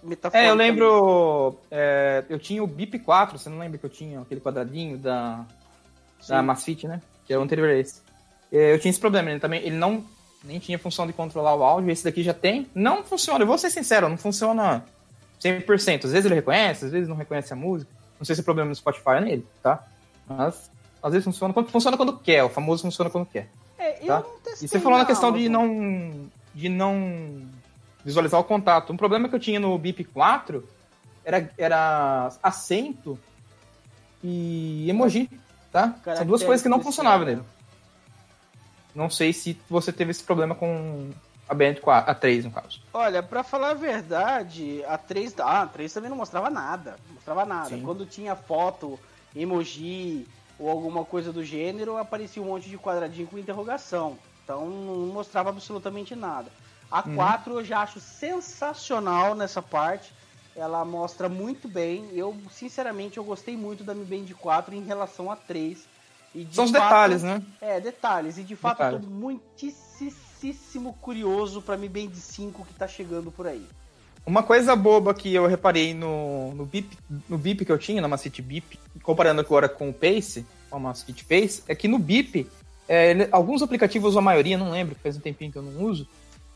[0.02, 0.56] É, eu metaforicamente.
[0.58, 1.56] lembro.
[1.70, 5.44] é, eu tinha o BIP 4, você não lembra que eu tinha aquele quadradinho da,
[6.28, 6.42] da.
[6.42, 7.00] Masfit, né?
[7.26, 8.00] Que é o anterior a esse.
[8.52, 9.60] É, Eu tinha esse problema, ele também.
[9.62, 10.04] Ele não
[10.44, 12.68] nem tinha função de controlar o áudio, esse daqui já tem.
[12.74, 14.84] Não funciona, eu vou ser sincero, não funciona
[15.42, 16.04] 100%.
[16.04, 17.90] Às vezes ele reconhece, às vezes não reconhece a música.
[18.18, 19.84] Não sei se o problema no Spotify é nele, tá?
[20.28, 20.70] Mas
[21.02, 23.48] às vezes funciona quando, funciona quando quer, o famoso funciona quando quer.
[23.78, 24.20] É, eu Tá?
[24.20, 27.42] não testei E você falou na questão de não, de não
[28.06, 28.92] visualizar o contato.
[28.92, 30.66] Um problema que eu tinha no BIP 4
[31.24, 33.18] era, era acento
[34.22, 35.28] e emoji,
[35.72, 35.96] tá?
[36.16, 37.42] São duas coisas que não funcionavam nele.
[38.94, 41.10] Não sei se você teve esse problema com,
[41.48, 42.80] a 4, a 3 no caso.
[42.94, 46.96] Olha, pra falar a verdade, a 3, ah, a 3 também não mostrava nada.
[47.08, 47.70] Não mostrava nada.
[47.70, 47.82] Sim.
[47.82, 48.98] Quando tinha foto,
[49.34, 50.28] emoji
[50.60, 54.16] ou alguma coisa do gênero, aparecia um monte de quadradinho com interrogação.
[54.44, 56.52] Então não mostrava absolutamente nada.
[56.90, 57.14] A Uhum.
[57.16, 60.12] 4 eu já acho sensacional nessa parte.
[60.54, 62.08] Ela mostra muito bem.
[62.12, 65.86] Eu, sinceramente, eu gostei muito da Mi Band 4 em relação a 3.
[66.34, 67.42] E São os fato- detalhes, né?
[67.60, 68.38] é, detalhes.
[68.38, 69.06] E de fato eu Detalhes.
[69.06, 73.66] tô muitíssimo curioso pra Mi Band 5 que tá chegando por aí.
[74.24, 76.96] Uma coisa boba que eu reparei no, no, BIP,
[77.28, 80.80] no BIP que eu tinha, na Macete BIP, comparando agora com o Pace, com a
[80.80, 82.46] Macete Pace, é que no BIP,
[82.88, 86.08] é, ele- alguns aplicativos, a maioria, não lembro, faz um tempinho que eu não uso,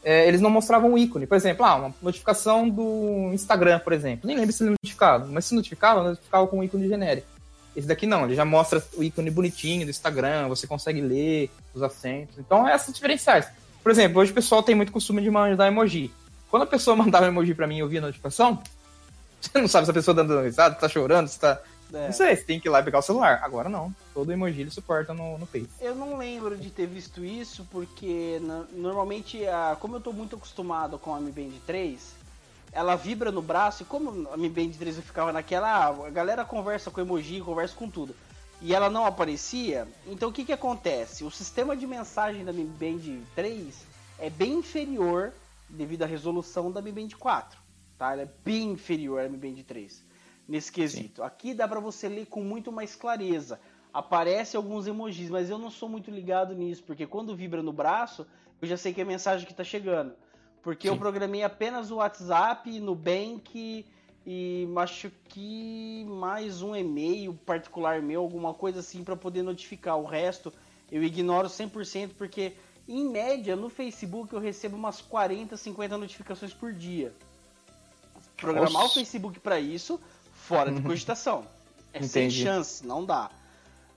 [0.02, 1.26] é, eles não mostravam o ícone.
[1.26, 4.26] Por exemplo, ah, uma notificação do Instagram, por exemplo.
[4.26, 7.26] Nem lembro se ele notificava, mas se notificava, notificava com o ícone genérico.
[7.76, 11.82] Esse daqui não, ele já mostra o ícone bonitinho do Instagram, você consegue ler os
[11.82, 12.38] acentos.
[12.38, 13.46] Então, é essas diferenciais.
[13.82, 16.10] Por exemplo, hoje o pessoal tem muito costume de mandar emoji.
[16.50, 18.60] Quando a pessoa mandava um emoji pra mim e eu via a notificação,
[19.40, 21.60] você não sabe se a pessoa tá dando risada, se tá chorando, se tá.
[21.92, 22.06] É.
[22.06, 23.40] Não sei, você tem que ir lá e pegar o celular.
[23.42, 23.94] Agora não.
[24.14, 25.68] Todo emoji ele suporta no, no Face.
[25.80, 30.36] Eu não lembro de ter visto isso, porque na- normalmente, a, como eu tô muito
[30.36, 32.14] acostumado com a Mi Band 3,
[32.72, 36.10] ela vibra no braço, e como a Mi Band 3 eu ficava naquela, ah, a
[36.10, 38.14] galera conversa com emoji, conversa com tudo,
[38.62, 41.24] e ela não aparecia, então o que que acontece?
[41.24, 43.74] O sistema de mensagem da Mi Band 3
[44.20, 45.32] é bem inferior
[45.68, 47.58] devido à resolução da Mi Band 4,
[47.98, 48.12] tá?
[48.12, 50.08] Ela é bem inferior à Mi Band 3
[50.50, 51.22] nesse quesito.
[51.22, 53.60] Aqui dá pra você ler com muito mais clareza.
[53.94, 58.26] Aparece alguns emojis, mas eu não sou muito ligado nisso, porque quando vibra no braço,
[58.60, 60.12] eu já sei que é a mensagem que tá chegando.
[60.60, 60.98] Porque eu Sim.
[60.98, 63.86] programei apenas o WhatsApp, Nubank
[64.26, 69.98] e acho que mais um e-mail particular meu, alguma coisa assim pra poder notificar.
[69.98, 70.52] O resto
[70.90, 72.54] eu ignoro 100% porque
[72.88, 77.14] em média no Facebook eu recebo umas 40, 50 notificações por dia.
[78.36, 78.86] Programar Nossa.
[78.86, 80.00] o Facebook pra isso,
[80.50, 81.44] fora de cogitação.
[81.92, 83.30] É sem chance, não dá.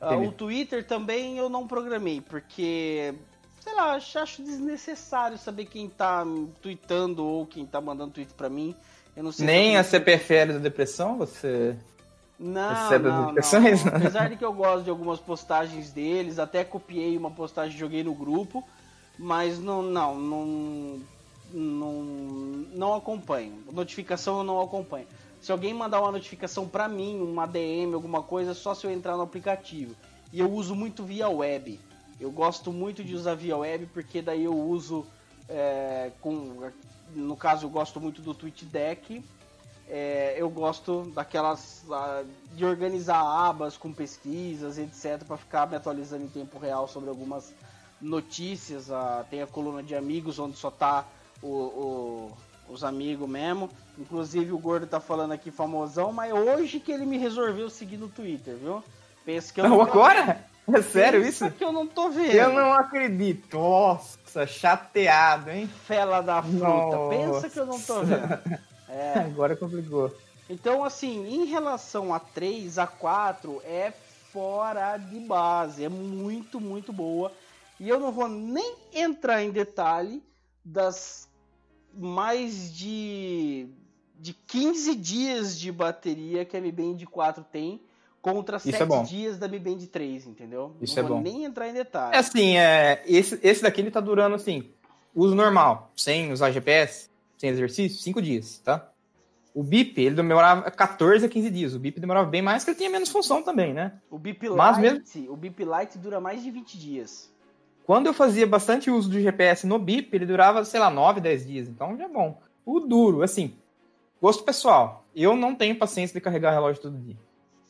[0.01, 0.27] Entendi.
[0.27, 3.13] o Twitter também eu não programei, porque,
[3.61, 6.25] sei lá, acho desnecessário saber quem tá
[6.61, 8.75] tweetando ou quem tá mandando tweet pra mim.
[9.15, 11.75] Eu não sei Nem a CPFL da depressão, você.
[12.37, 13.35] não, não, não.
[13.95, 18.03] Apesar de que eu gosto de algumas postagens deles, até copiei uma postagem e joguei
[18.03, 18.63] no grupo,
[19.17, 20.99] mas não, não, não,
[21.53, 21.93] não,
[22.73, 23.63] não acompanho.
[23.71, 25.07] Notificação eu não acompanho.
[25.43, 29.17] Se alguém mandar uma notificação pra mim, uma DM, alguma coisa, só se eu entrar
[29.17, 29.93] no aplicativo.
[30.31, 31.79] E eu uso muito via web.
[32.19, 35.05] Eu gosto muito de usar via web porque daí eu uso
[35.49, 36.71] é, com,
[37.13, 39.21] no caso eu gosto muito do TweetDeck
[39.89, 41.83] é, eu gosto daquelas
[42.53, 47.53] de organizar abas com pesquisas, etc, para ficar me atualizando em tempo real sobre algumas
[47.99, 48.89] notícias.
[48.89, 51.05] ah, tem a coluna de amigos onde só tá
[51.41, 52.31] o, o-
[52.67, 53.69] os amigos mesmo.
[53.97, 58.07] Inclusive o Gordo tá falando aqui famosão, mas hoje que ele me resolveu seguir no
[58.07, 58.83] Twitter, viu?
[59.25, 60.45] Pensa que eu Não, não agora?
[60.71, 61.55] É sério Pensa isso?
[61.57, 62.31] que eu não tô vendo.
[62.31, 63.57] Eu não acredito.
[63.57, 65.69] Nossa, chateado, hein?
[65.85, 66.65] Fela da fruta.
[66.65, 67.09] Nossa.
[67.09, 68.59] Pensa que eu não tô vendo.
[68.87, 69.19] É.
[69.27, 70.15] Agora complicou.
[70.49, 73.91] Então, assim, em relação a 3, a 4 é
[74.31, 77.31] fora de base, é muito, muito boa.
[77.79, 80.23] E eu não vou nem entrar em detalhe
[80.63, 81.27] das
[81.95, 83.67] mais de,
[84.19, 87.81] de 15 dias de bateria que a Mi Band 4 tem
[88.21, 89.03] contra Isso é 7 bom.
[89.03, 90.75] dias da Mi Band 3, entendeu?
[90.81, 91.23] Isso não é vou bom.
[91.23, 92.15] nem entrar em detalhe.
[92.15, 94.69] É assim, é, esse, esse daqui ele tá durando assim,
[95.13, 98.89] uso normal, sem usar GPS, sem exercício, 5 dias, tá?
[99.53, 101.75] O BIP, ele demorava 14 a 15 dias.
[101.75, 103.93] O BIP demorava bem mais, porque ele tinha menos função também, né?
[104.09, 107.31] O Bip Mas Lite, o Bip Lite dura mais de 20 dias.
[107.85, 111.45] Quando eu fazia bastante uso do GPS no BIP, ele durava, sei lá, 9, 10
[111.45, 111.67] dias.
[111.67, 112.39] Então já é bom.
[112.65, 113.55] O duro, assim,
[114.21, 115.05] gosto pessoal.
[115.13, 117.17] Eu não tenho paciência de carregar relógio todo dia.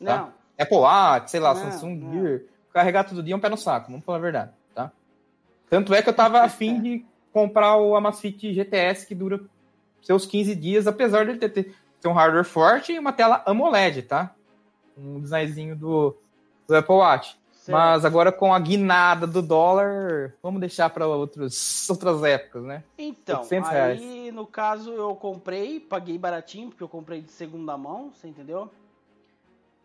[0.03, 0.18] Tá.
[0.18, 2.11] Não, Apple Watch, sei lá, Não, Samsung não.
[2.11, 2.41] Gear.
[2.72, 4.91] Carregar todo dia é um pé no saco, vamos falar a verdade, tá?
[5.70, 9.41] Tanto é que eu tava afim de comprar o Amazfit GTS que dura
[10.01, 13.43] seus 15 dias, apesar de ele ter, ter, ter um hardware forte e uma tela
[13.45, 14.36] AMOLED, tá?
[14.97, 16.18] Um designzinho do,
[16.68, 17.38] do Apple Watch.
[17.64, 17.78] Certo.
[17.78, 22.84] Mas agora com a guinada do dólar, vamos deixar para outras épocas, né?
[22.97, 28.11] Então, 800 aí no caso eu comprei, paguei baratinho, porque eu comprei de segunda mão,
[28.14, 28.70] você entendeu?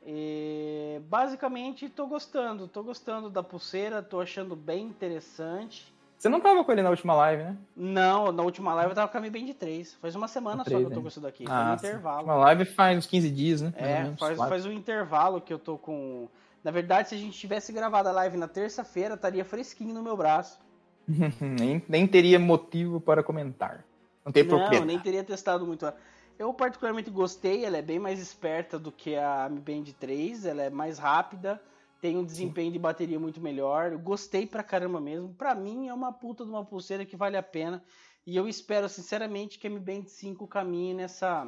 [0.06, 5.92] E, basicamente tô gostando, tô gostando da pulseira, tô achando bem interessante.
[6.16, 7.56] Você não tava com ele na última live, né?
[7.76, 9.94] Não, na última live eu tava com a Mi Band 3.
[10.00, 11.46] Faz uma semana No só 3, que eu tô com isso daqui.
[11.46, 12.24] faz um intervalo.
[12.24, 13.72] Uma live faz uns 15 dias, né?
[13.78, 16.26] Mais ou É, faz, faz um intervalo que eu tô com.
[16.62, 20.16] Na verdade, se a gente tivesse gravado a live na terça-feira, estaria fresquinho no meu
[20.16, 20.58] braço.
[21.40, 23.84] nem, nem teria motivo para comentar.
[24.24, 24.86] Não tem Não, propriedade.
[24.86, 25.90] nem teria testado muito.
[26.38, 30.62] Eu particularmente gostei, ela é bem mais esperta do que a Mi Band 3, ela
[30.62, 31.60] é mais rápida,
[32.00, 33.92] tem um desempenho de bateria muito melhor.
[33.92, 35.34] Eu gostei pra caramba mesmo.
[35.34, 37.82] Pra mim é uma puta de uma pulseira que vale a pena.
[38.26, 41.46] E eu espero sinceramente que a Mi Band 5 caminhe nessa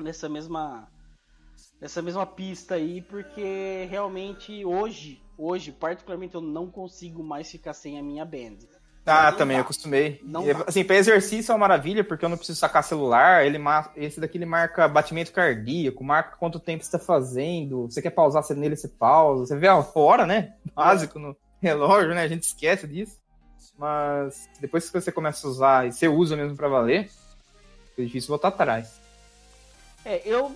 [0.00, 0.88] nessa mesma
[1.84, 7.98] nessa mesma pista aí, porque realmente hoje, hoje particularmente eu não consigo mais ficar sem
[7.98, 8.56] a minha Band.
[9.04, 9.60] Ah, Não também, dá.
[9.60, 10.18] eu acostumei.
[10.24, 13.44] Não E, assim, pra exercício é uma maravilha, porque eu não preciso sacar celular.
[13.44, 13.58] Ele
[13.96, 17.82] Esse daqui ele marca batimento cardíaco, marca quanto tempo você tá fazendo.
[17.82, 19.44] Você quer pausar você nele, você pausa.
[19.44, 20.54] Você vê a hora, né?
[20.74, 22.22] Básico no relógio, né?
[22.22, 23.18] A gente esquece disso.
[23.76, 27.10] Mas depois que você começa a usar e você usa mesmo pra valer,
[27.98, 29.04] é difícil voltar atrás.
[30.02, 30.54] É, eu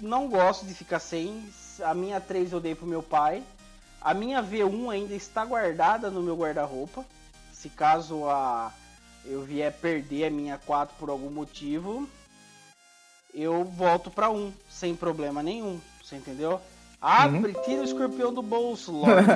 [0.00, 1.48] não gosto de ficar sem.
[1.82, 3.42] A minha 3 eu dei pro meu pai.
[4.00, 7.04] A minha V1 ainda está guardada no meu guarda-roupa.
[7.52, 8.72] Se caso a
[9.24, 12.08] eu vier perder a minha 4 por algum motivo,
[13.34, 15.80] eu volto pra 1 sem problema nenhum.
[16.02, 16.60] Você entendeu?
[17.00, 19.26] Abre, tira o escorpião do bolso, Lorde.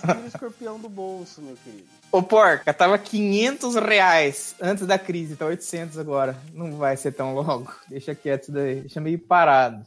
[0.00, 1.86] tira o escorpião do bolso, meu querido.
[2.10, 6.36] Ô, porca, tava 500 reais antes da crise, tá 800 agora.
[6.54, 7.72] Não vai ser tão logo.
[7.88, 8.80] Deixa quieto isso daí.
[8.80, 9.84] Deixa meio parado.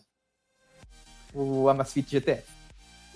[1.36, 2.44] O Amazfit GTS.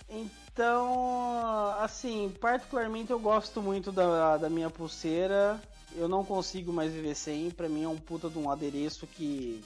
[0.09, 5.59] Então, assim, particularmente eu gosto muito da, da minha pulseira.
[5.95, 7.49] Eu não consigo mais viver sem.
[7.49, 9.63] Pra mim é um puta de um adereço que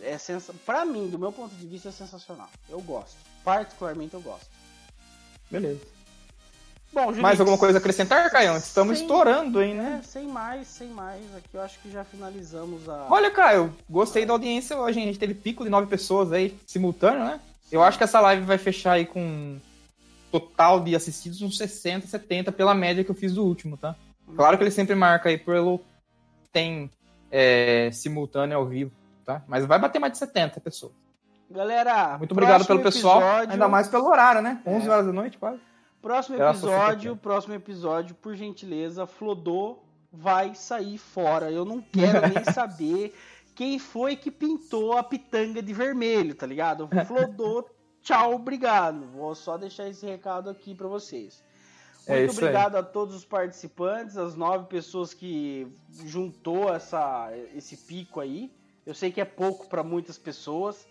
[0.00, 0.50] é sens...
[0.64, 2.48] Pra mim, do meu ponto de vista, é sensacional.
[2.68, 3.16] Eu gosto.
[3.44, 4.48] Particularmente eu gosto.
[5.50, 5.80] Beleza.
[6.92, 8.56] Bom, Julix, Mais alguma coisa a acrescentar, Caio?
[8.56, 10.02] Estamos Sem- estourando, hein, É, né?
[10.04, 11.22] sem mais, sem mais.
[11.36, 13.06] Aqui eu acho que já finalizamos a.
[13.08, 14.98] Olha, Caio, gostei da audiência hoje?
[14.98, 17.40] A gente teve pico de nove pessoas aí, simultâneo, né?
[17.70, 19.60] Eu acho que essa live vai fechar aí com um
[20.30, 23.94] total de assistidos uns 60, 70 pela média que eu fiz do último, tá?
[24.36, 25.80] Claro que ele sempre marca aí pelo
[26.52, 26.90] tem
[27.30, 28.92] é, simultâneo ao vivo,
[29.24, 29.42] tá?
[29.46, 30.92] Mas vai bater mais de 70 pessoas.
[31.50, 34.60] Galera, Muito obrigado pelo pessoal, episódio- ainda mais pelo horário, né?
[34.64, 34.90] 11 É.
[34.90, 35.58] horas da noite, quase.
[36.00, 39.78] Próximo episódio, próximo episódio, por gentileza, Flodô
[40.12, 41.50] vai sair fora.
[41.50, 43.14] Eu não quero nem saber
[43.54, 46.88] quem foi que pintou a pitanga de vermelho, tá ligado?
[47.06, 47.68] Flodô,
[48.02, 49.06] tchau, obrigado.
[49.12, 51.42] Vou só deixar esse recado aqui pra vocês.
[52.06, 52.36] É Muito aí.
[52.38, 55.66] obrigado a todos os participantes, as nove pessoas que
[56.06, 58.50] juntou essa, esse pico aí.
[58.86, 60.86] Eu sei que é pouco pra muitas pessoas,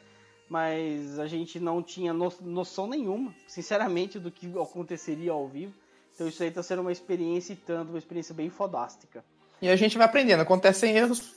[0.47, 5.73] mas a gente não tinha no- noção nenhuma, sinceramente, do que aconteceria ao vivo.
[6.13, 9.23] Então isso aí tá sendo uma experiência e tanto, uma experiência bem fodástica.
[9.61, 10.41] E a gente vai aprendendo.
[10.41, 11.33] Acontecem erros.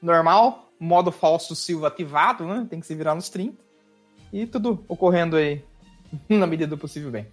[0.00, 0.70] Normal.
[0.78, 2.66] Modo falso Silva ativado, né?
[2.68, 3.56] Tem que se virar nos 30.
[4.32, 5.62] E tudo ocorrendo aí
[6.28, 7.26] na medida do possível bem.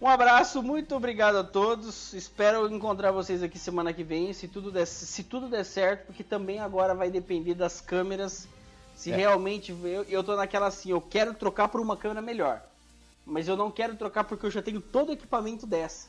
[0.00, 2.12] Um abraço, muito obrigado a todos.
[2.12, 6.22] Espero encontrar vocês aqui semana que vem, se tudo der, se tudo der certo, porque
[6.22, 8.46] também agora vai depender das câmeras.
[8.94, 9.16] Se É.
[9.16, 12.62] realmente eu, eu tô naquela assim, eu quero trocar por uma câmera melhor.
[13.24, 16.08] Mas eu não quero trocar porque eu já tenho todo o equipamento dessa.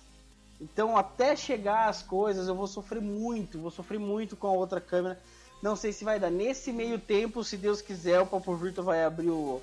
[0.59, 4.79] Então, até chegar as coisas, eu vou sofrer muito, vou sofrer muito com a outra
[4.79, 5.19] câmera.
[5.61, 6.29] Não sei se vai dar.
[6.29, 9.61] Nesse meio tempo, se Deus quiser, o Papo Virtual vai abrir o,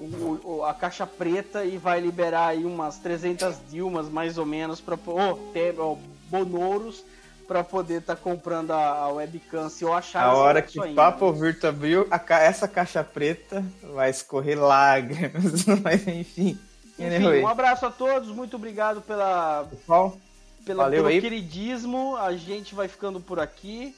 [0.00, 4.80] o- o- a caixa preta e vai liberar aí umas 300 Dilmas, mais ou menos,
[4.80, 5.98] para oh,
[6.30, 7.04] Bonouros,
[7.46, 9.68] para poder estar comprando a, a webcam.
[9.68, 10.94] Se eu achar A hora que o.
[10.94, 13.64] Papo Virto abriu, ca- essa caixa preta
[13.94, 15.64] vai escorrer lágrimas.
[15.82, 16.58] Mas enfim.
[16.98, 20.16] Enfim, um abraço a todos, muito obrigado pela, Pessoal,
[20.64, 21.20] pela, Valeu pelo aí.
[21.20, 22.16] queridismo.
[22.16, 23.94] A gente vai ficando por aqui.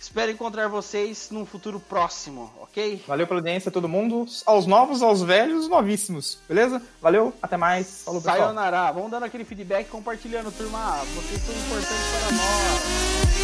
[0.00, 3.02] Espero encontrar vocês num futuro próximo, ok?
[3.04, 4.26] valeu pela audiência, todo mundo.
[4.46, 6.38] Aos novos, aos velhos, novíssimos.
[6.46, 6.80] Beleza?
[7.02, 8.04] Valeu, até mais.
[8.04, 8.38] Falou, pessoal.
[8.38, 8.92] Sayonara.
[8.92, 10.98] Vamos dando aquele feedback, compartilhando, turma.
[11.16, 13.37] Vocês são importantes para nós.